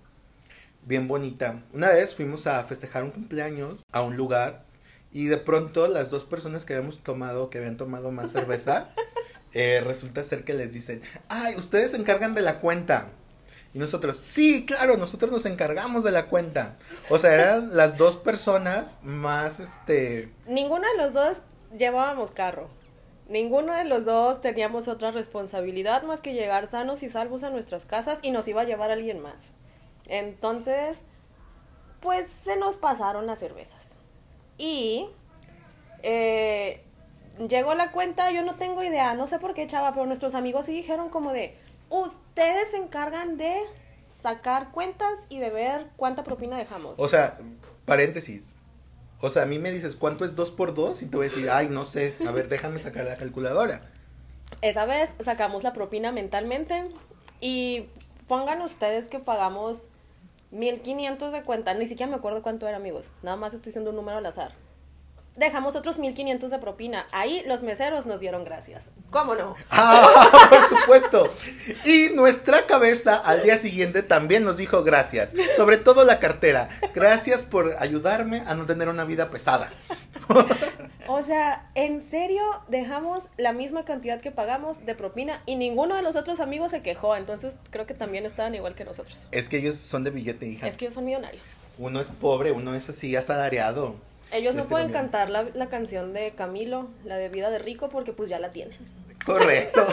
Bien 0.81 1.07
bonita. 1.07 1.63
Una 1.73 1.89
vez 1.89 2.15
fuimos 2.15 2.47
a 2.47 2.61
festejar 2.63 3.03
un 3.03 3.11
cumpleaños 3.11 3.81
a 3.91 4.01
un 4.01 4.17
lugar 4.17 4.65
y 5.13 5.27
de 5.27 5.37
pronto 5.37 5.87
las 5.87 6.09
dos 6.09 6.25
personas 6.25 6.65
que 6.65 6.73
habíamos 6.73 6.99
tomado, 6.99 7.49
que 7.49 7.59
habían 7.59 7.77
tomado 7.77 8.11
más 8.11 8.31
cerveza, 8.31 8.89
eh, 9.53 9.81
resulta 9.85 10.23
ser 10.23 10.43
que 10.43 10.55
les 10.55 10.71
dicen, 10.71 11.01
ay, 11.29 11.55
ustedes 11.55 11.91
se 11.91 11.97
encargan 11.97 12.33
de 12.33 12.41
la 12.41 12.59
cuenta. 12.59 13.09
Y 13.75 13.79
nosotros, 13.79 14.17
sí, 14.17 14.65
claro, 14.65 14.97
nosotros 14.97 15.31
nos 15.31 15.45
encargamos 15.45 16.03
de 16.03 16.11
la 16.11 16.27
cuenta. 16.27 16.77
O 17.09 17.19
sea, 17.19 17.33
eran 17.33 17.75
las 17.75 17.97
dos 17.97 18.17
personas 18.17 18.99
más, 19.03 19.59
este... 19.59 20.31
Ninguno 20.47 20.87
de 20.91 21.03
los 21.03 21.13
dos 21.13 21.41
llevábamos 21.77 22.31
carro. 22.31 22.69
Ninguno 23.29 23.73
de 23.73 23.85
los 23.85 24.05
dos 24.05 24.41
teníamos 24.41 24.87
otra 24.87 25.11
responsabilidad 25.11 26.03
más 26.03 26.21
que 26.21 26.33
llegar 26.33 26.69
sanos 26.69 27.03
y 27.03 27.09
salvos 27.09 27.43
a 27.43 27.51
nuestras 27.51 27.85
casas 27.85 28.19
y 28.21 28.31
nos 28.31 28.47
iba 28.47 28.61
a 28.61 28.65
llevar 28.65 28.91
alguien 28.91 29.21
más. 29.21 29.51
Entonces, 30.07 31.03
pues 32.01 32.27
se 32.27 32.57
nos 32.57 32.75
pasaron 32.75 33.25
las 33.25 33.39
cervezas. 33.39 33.93
Y 34.57 35.07
eh, 36.01 36.81
llegó 37.47 37.75
la 37.75 37.91
cuenta, 37.91 38.31
yo 38.31 38.43
no 38.43 38.55
tengo 38.55 38.83
idea, 38.83 39.13
no 39.13 39.27
sé 39.27 39.39
por 39.39 39.53
qué, 39.53 39.67
chava, 39.67 39.93
pero 39.93 40.05
nuestros 40.05 40.35
amigos 40.35 40.65
sí 40.65 40.73
dijeron 40.73 41.09
como 41.09 41.33
de, 41.33 41.55
ustedes 41.89 42.71
se 42.71 42.77
encargan 42.77 43.37
de 43.37 43.55
sacar 44.21 44.71
cuentas 44.71 45.13
y 45.29 45.39
de 45.39 45.49
ver 45.49 45.87
cuánta 45.95 46.23
propina 46.23 46.57
dejamos. 46.57 46.99
O 46.99 47.07
sea, 47.07 47.37
paréntesis. 47.85 48.53
O 49.19 49.29
sea, 49.29 49.43
a 49.43 49.45
mí 49.45 49.57
me 49.57 49.71
dices, 49.71 49.95
¿cuánto 49.95 50.25
es 50.25 50.35
dos 50.35 50.51
por 50.51 50.73
dos? 50.73 51.01
Y 51.01 51.07
te 51.07 51.17
voy 51.17 51.27
a 51.27 51.29
decir, 51.29 51.49
ay, 51.49 51.69
no 51.69 51.85
sé, 51.85 52.13
a 52.27 52.31
ver, 52.31 52.49
déjame 52.49 52.79
sacar 52.79 53.05
la 53.05 53.15
calculadora. 53.15 53.89
Esa 54.61 54.85
vez 54.85 55.15
sacamos 55.23 55.63
la 55.63 55.73
propina 55.73 56.11
mentalmente 56.11 56.89
y 57.39 57.85
pongan 58.27 58.61
ustedes 58.61 59.07
que 59.07 59.19
pagamos 59.19 59.87
1500 60.53 61.31
de 61.31 61.43
cuenta, 61.43 61.73
ni 61.73 61.87
siquiera 61.87 62.09
me 62.09 62.17
acuerdo 62.17 62.41
cuánto 62.41 62.67
era, 62.67 62.77
amigos. 62.77 63.13
Nada 63.21 63.37
más 63.37 63.53
estoy 63.53 63.71
haciendo 63.71 63.89
un 63.89 63.97
número 63.97 64.17
al 64.17 64.25
azar 64.25 64.53
dejamos 65.35 65.75
otros 65.75 65.97
1500 65.97 66.51
de 66.51 66.59
propina. 66.59 67.07
Ahí 67.11 67.43
los 67.47 67.63
meseros 67.63 68.05
nos 68.05 68.19
dieron 68.19 68.43
gracias. 68.43 68.89
¿Cómo 69.09 69.35
no? 69.35 69.55
Ah, 69.71 70.49
por 70.49 70.79
supuesto. 70.79 71.33
Y 71.85 72.09
nuestra 72.13 72.65
cabeza 72.65 73.15
al 73.15 73.41
día 73.43 73.57
siguiente 73.57 74.03
también 74.03 74.43
nos 74.43 74.57
dijo 74.57 74.83
gracias. 74.83 75.33
Sobre 75.55 75.77
todo 75.77 76.05
la 76.05 76.19
cartera. 76.19 76.69
Gracias 76.93 77.43
por 77.43 77.75
ayudarme 77.79 78.43
a 78.45 78.55
no 78.55 78.65
tener 78.65 78.87
una 78.87 79.03
vida 79.03 79.29
pesada. 79.29 79.71
O 81.15 81.21
sea, 81.21 81.69
en 81.75 82.09
serio 82.09 82.41
dejamos 82.69 83.25
la 83.37 83.53
misma 83.53 83.85
cantidad 83.85 84.19
que 84.19 84.31
pagamos 84.31 84.83
de 84.83 84.95
propina 84.95 85.43
y 85.45 85.55
ninguno 85.55 85.95
de 85.95 86.01
los 86.01 86.15
otros 86.15 86.39
amigos 86.39 86.71
se 86.71 86.81
quejó. 86.81 87.15
Entonces 87.15 87.53
creo 87.69 87.85
que 87.85 87.93
también 87.93 88.25
estaban 88.25 88.55
igual 88.55 88.73
que 88.73 88.83
nosotros. 88.83 89.27
Es 89.31 89.47
que 89.47 89.57
ellos 89.57 89.75
son 89.75 90.03
de 90.03 90.09
billete, 90.09 90.47
hija. 90.47 90.67
Es 90.67 90.75
que 90.75 90.85
ellos 90.85 90.95
son 90.95 91.05
millonarios. 91.05 91.43
Uno 91.77 92.01
es 92.01 92.07
pobre, 92.07 92.51
uno 92.51 92.73
es 92.73 92.89
así 92.89 93.15
asalariado. 93.15 93.95
Ellos 94.31 94.55
no 94.55 94.61
este 94.61 94.71
pueden 94.71 94.91
cantar 94.91 95.29
la, 95.29 95.43
la, 95.53 95.69
canción 95.69 96.13
de 96.13 96.31
Camilo, 96.31 96.87
la 97.05 97.17
de 97.17 97.29
Vida 97.29 97.51
de 97.51 97.59
Rico, 97.59 97.89
porque 97.89 98.11
pues 98.11 98.27
ya 98.27 98.39
la 98.39 98.51
tienen. 98.51 98.75
Correcto. 99.23 99.85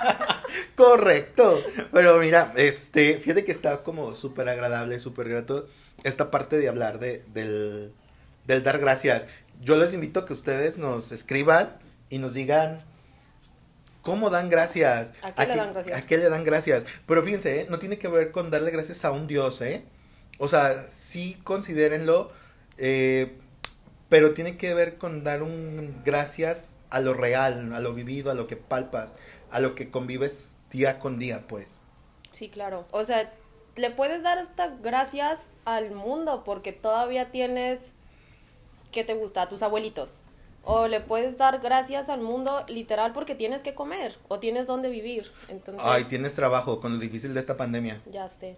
Correcto. 0.74 1.62
Pero 1.92 2.18
mira, 2.18 2.52
este, 2.56 3.20
fíjate 3.20 3.44
que 3.44 3.52
está 3.52 3.84
como 3.84 4.16
súper 4.16 4.48
agradable, 4.48 4.98
súper 4.98 5.28
grato 5.28 5.68
esta 6.02 6.32
parte 6.32 6.58
de 6.58 6.68
hablar 6.68 6.98
de, 6.98 7.22
del, 7.32 7.92
del 8.48 8.64
dar 8.64 8.80
gracias. 8.80 9.28
Yo 9.60 9.76
les 9.76 9.94
invito 9.94 10.20
a 10.20 10.24
que 10.24 10.32
ustedes 10.32 10.78
nos 10.78 11.12
escriban 11.12 11.76
y 12.10 12.18
nos 12.18 12.34
digan 12.34 12.84
¿Cómo 14.02 14.30
dan 14.30 14.48
gracias? 14.48 15.12
¿A 15.22 15.34
qué, 15.34 15.46
le 15.46 15.56
dan 15.56 15.72
gracias? 15.74 15.98
¿A 15.98 16.06
qué 16.06 16.16
le 16.16 16.30
dan 16.30 16.44
gracias? 16.44 16.86
Pero 17.06 17.22
fíjense, 17.22 17.60
¿eh? 17.60 17.66
no 17.68 17.78
tiene 17.78 17.98
que 17.98 18.08
ver 18.08 18.30
con 18.30 18.50
darle 18.50 18.70
gracias 18.70 19.04
a 19.04 19.10
un 19.10 19.26
Dios, 19.26 19.60
¿eh? 19.60 19.84
O 20.38 20.48
sea, 20.48 20.86
sí 20.88 21.38
considérenlo. 21.44 22.30
Eh, 22.78 23.36
pero 24.08 24.32
tiene 24.32 24.56
que 24.56 24.72
ver 24.72 24.96
con 24.96 25.24
dar 25.24 25.42
un 25.42 26.00
gracias 26.04 26.76
a 26.88 27.00
lo 27.00 27.12
real, 27.12 27.72
a 27.74 27.80
lo 27.80 27.92
vivido, 27.92 28.30
a 28.30 28.34
lo 28.34 28.46
que 28.46 28.56
palpas, 28.56 29.16
a 29.50 29.60
lo 29.60 29.74
que 29.74 29.90
convives 29.90 30.56
día 30.70 30.98
con 30.98 31.18
día, 31.18 31.42
pues. 31.46 31.78
Sí, 32.32 32.48
claro. 32.48 32.86
O 32.92 33.04
sea, 33.04 33.30
le 33.76 33.90
puedes 33.90 34.22
dar 34.22 34.38
hasta 34.38 34.68
gracias 34.68 35.40
al 35.66 35.90
mundo 35.90 36.44
porque 36.44 36.72
todavía 36.72 37.30
tienes 37.30 37.92
¿qué 38.98 39.04
te 39.04 39.14
gusta? 39.14 39.42
A 39.42 39.48
tus 39.48 39.62
abuelitos. 39.62 40.22
O 40.64 40.88
le 40.88 41.00
puedes 41.00 41.38
dar 41.38 41.60
gracias 41.60 42.08
al 42.08 42.20
mundo 42.20 42.64
literal 42.68 43.12
porque 43.12 43.36
tienes 43.36 43.62
que 43.62 43.72
comer 43.72 44.18
o 44.26 44.40
tienes 44.40 44.66
donde 44.66 44.88
vivir. 44.90 45.30
Entonces, 45.46 45.84
Ay, 45.86 46.02
tienes 46.02 46.34
trabajo 46.34 46.80
con 46.80 46.94
lo 46.94 46.98
difícil 46.98 47.32
de 47.32 47.38
esta 47.38 47.56
pandemia. 47.56 48.02
Ya 48.10 48.28
sé. 48.28 48.56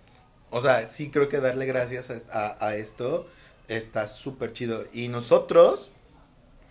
O 0.48 0.62
sea, 0.62 0.86
sí 0.86 1.10
creo 1.10 1.28
que 1.28 1.40
darle 1.40 1.66
gracias 1.66 2.10
a, 2.32 2.66
a 2.66 2.74
esto 2.74 3.26
está 3.68 4.08
súper 4.08 4.54
chido. 4.54 4.84
Y 4.94 5.08
nosotros 5.08 5.90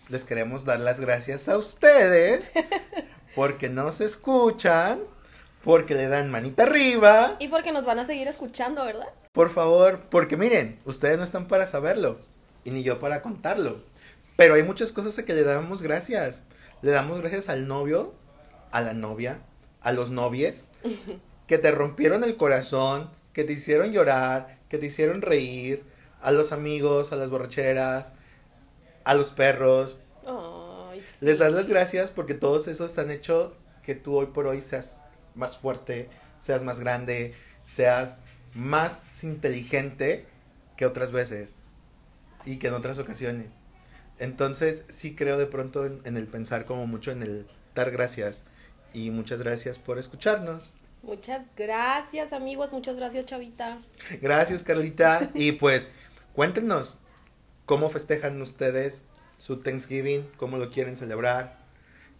les 0.08 0.24
queremos 0.24 0.64
dar 0.64 0.80
las 0.80 0.98
gracias 0.98 1.48
a 1.48 1.56
ustedes 1.56 2.50
porque 3.36 3.70
nos 3.70 4.00
escuchan, 4.00 4.98
porque 5.62 5.94
le 5.94 6.08
dan 6.08 6.28
manita 6.28 6.64
arriba. 6.64 7.36
Y 7.38 7.46
porque 7.46 7.70
nos 7.70 7.86
van 7.86 8.00
a 8.00 8.04
seguir 8.04 8.26
escuchando, 8.26 8.84
¿verdad? 8.84 9.08
Por 9.30 9.48
favor, 9.48 10.00
porque 10.10 10.36
miren, 10.36 10.80
ustedes 10.84 11.18
no 11.18 11.22
están 11.22 11.46
para 11.46 11.68
saberlo 11.68 12.18
y 12.64 12.70
ni 12.70 12.82
yo 12.82 12.98
para 12.98 13.22
contarlo. 13.22 13.82
Pero 14.36 14.54
hay 14.54 14.62
muchas 14.62 14.92
cosas 14.92 15.18
a 15.18 15.24
que 15.24 15.34
le 15.34 15.44
damos 15.44 15.82
gracias. 15.82 16.42
Le 16.82 16.90
damos 16.90 17.18
gracias 17.20 17.48
al 17.48 17.68
novio, 17.68 18.14
a 18.72 18.80
la 18.80 18.94
novia, 18.94 19.42
a 19.82 19.92
los 19.92 20.10
novies, 20.10 20.66
que 21.46 21.58
te 21.58 21.70
rompieron 21.70 22.24
el 22.24 22.36
corazón, 22.36 23.10
que 23.32 23.44
te 23.44 23.52
hicieron 23.52 23.92
llorar, 23.92 24.58
que 24.68 24.78
te 24.78 24.86
hicieron 24.86 25.22
reír, 25.22 25.84
a 26.22 26.32
los 26.32 26.52
amigos, 26.52 27.12
a 27.12 27.16
las 27.16 27.30
borracheras, 27.30 28.14
a 29.04 29.14
los 29.14 29.32
perros. 29.32 29.98
Sí. 30.24 31.26
Les 31.26 31.38
das 31.38 31.52
las 31.52 31.68
gracias 31.68 32.10
porque 32.10 32.34
todos 32.34 32.68
esos 32.68 32.98
han 32.98 33.10
hecho 33.10 33.56
que 33.82 33.94
tú 33.94 34.16
hoy 34.16 34.26
por 34.26 34.46
hoy 34.46 34.60
seas 34.60 35.04
más 35.34 35.56
fuerte, 35.56 36.08
seas 36.38 36.62
más 36.62 36.80
grande, 36.80 37.34
seas 37.64 38.20
más 38.54 39.22
inteligente 39.24 40.26
que 40.76 40.86
otras 40.86 41.12
veces 41.12 41.56
y 42.44 42.56
que 42.56 42.68
en 42.68 42.74
otras 42.74 42.98
ocasiones. 42.98 43.48
Entonces 44.18 44.84
sí 44.88 45.14
creo 45.14 45.38
de 45.38 45.46
pronto 45.46 45.86
en, 45.86 46.00
en 46.04 46.16
el 46.16 46.26
pensar 46.26 46.64
como 46.64 46.86
mucho 46.86 47.10
en 47.10 47.22
el 47.22 47.46
dar 47.74 47.90
gracias 47.90 48.44
y 48.92 49.10
muchas 49.10 49.40
gracias 49.40 49.78
por 49.78 49.98
escucharnos. 49.98 50.74
Muchas 51.02 51.42
gracias, 51.56 52.32
amigos. 52.32 52.72
Muchas 52.72 52.96
gracias, 52.96 53.24
Chavita. 53.26 53.78
Gracias 54.20 54.62
Carlita 54.62 55.30
y 55.34 55.52
pues 55.52 55.92
cuéntenos 56.34 56.98
cómo 57.64 57.88
festejan 57.88 58.40
ustedes 58.42 59.06
su 59.38 59.56
Thanksgiving, 59.60 60.28
cómo 60.36 60.58
lo 60.58 60.70
quieren 60.70 60.96
celebrar. 60.96 61.58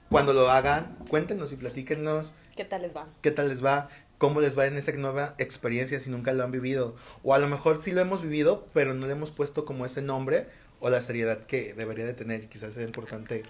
Cuando 0.08 0.32
lo 0.32 0.50
hagan, 0.50 0.96
cuéntenos 1.08 1.52
y 1.52 1.56
platíquenos 1.56 2.34
¿Qué 2.56 2.64
tal 2.64 2.82
les 2.82 2.96
va? 2.96 3.06
qué 3.20 3.30
tal 3.30 3.48
les 3.48 3.64
va, 3.64 3.88
cómo 4.20 4.42
les 4.42 4.56
va 4.56 4.66
en 4.66 4.76
esa 4.76 4.92
nueva 4.92 5.34
experiencia 5.38 5.98
si 5.98 6.10
nunca 6.10 6.34
lo 6.34 6.44
han 6.44 6.50
vivido. 6.50 6.94
O 7.24 7.32
a 7.32 7.38
lo 7.38 7.48
mejor 7.48 7.80
sí 7.80 7.90
lo 7.90 8.02
hemos 8.02 8.20
vivido, 8.20 8.66
pero 8.74 8.92
no 8.92 9.06
le 9.06 9.12
hemos 9.12 9.30
puesto 9.30 9.64
como 9.64 9.86
ese 9.86 10.02
nombre 10.02 10.46
o 10.78 10.90
la 10.90 11.00
seriedad 11.00 11.42
que 11.42 11.72
debería 11.72 12.04
de 12.04 12.12
tener. 12.12 12.44
Y 12.44 12.46
quizás 12.48 12.74
sea 12.74 12.82
importante 12.84 13.44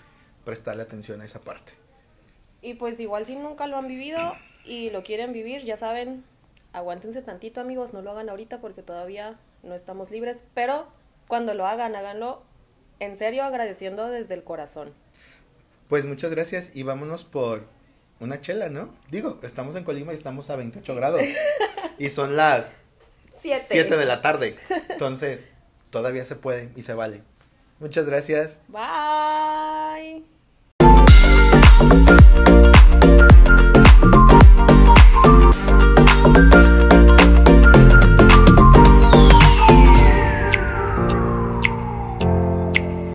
prestarle 0.44 0.84
atención 0.84 1.20
a 1.20 1.24
esa 1.24 1.40
parte. 1.40 1.72
Y 2.62 2.74
pues 2.74 3.00
igual 3.00 3.26
si 3.26 3.34
nunca 3.34 3.66
lo 3.66 3.78
han 3.78 3.88
vivido 3.88 4.36
y 4.64 4.90
lo 4.90 5.02
quieren 5.02 5.32
vivir, 5.32 5.64
ya 5.64 5.76
saben, 5.76 6.22
aguántense 6.72 7.20
tantito, 7.20 7.60
amigos. 7.60 7.92
No 7.92 8.00
lo 8.00 8.12
hagan 8.12 8.28
ahorita 8.28 8.60
porque 8.60 8.82
todavía 8.82 9.40
no 9.64 9.74
estamos 9.74 10.12
libres. 10.12 10.36
Pero 10.54 10.86
cuando 11.26 11.52
lo 11.52 11.66
hagan, 11.66 11.96
háganlo 11.96 12.44
en 13.00 13.16
serio, 13.16 13.42
agradeciendo 13.42 14.06
desde 14.06 14.34
el 14.34 14.44
corazón. 14.44 14.92
Pues 15.88 16.06
muchas 16.06 16.30
gracias 16.30 16.76
y 16.76 16.84
vámonos 16.84 17.24
por 17.24 17.64
una 18.20 18.40
chela, 18.40 18.68
¿no? 18.68 18.94
Digo, 19.10 19.40
estamos 19.42 19.74
en 19.76 19.84
Colima 19.84 20.12
y 20.12 20.16
estamos 20.16 20.50
a 20.50 20.56
28 20.56 20.94
grados. 20.94 21.22
Y 21.98 22.08
son 22.08 22.36
las 22.36 22.76
Siete. 23.40 23.64
7 23.66 23.96
de 23.96 24.06
la 24.06 24.22
tarde. 24.22 24.56
Entonces, 24.90 25.46
todavía 25.90 26.24
se 26.24 26.36
puede 26.36 26.70
y 26.76 26.82
se 26.82 26.94
vale. 26.94 27.22
Muchas 27.78 28.06
gracias. 28.06 28.62
Bye. 28.68 30.39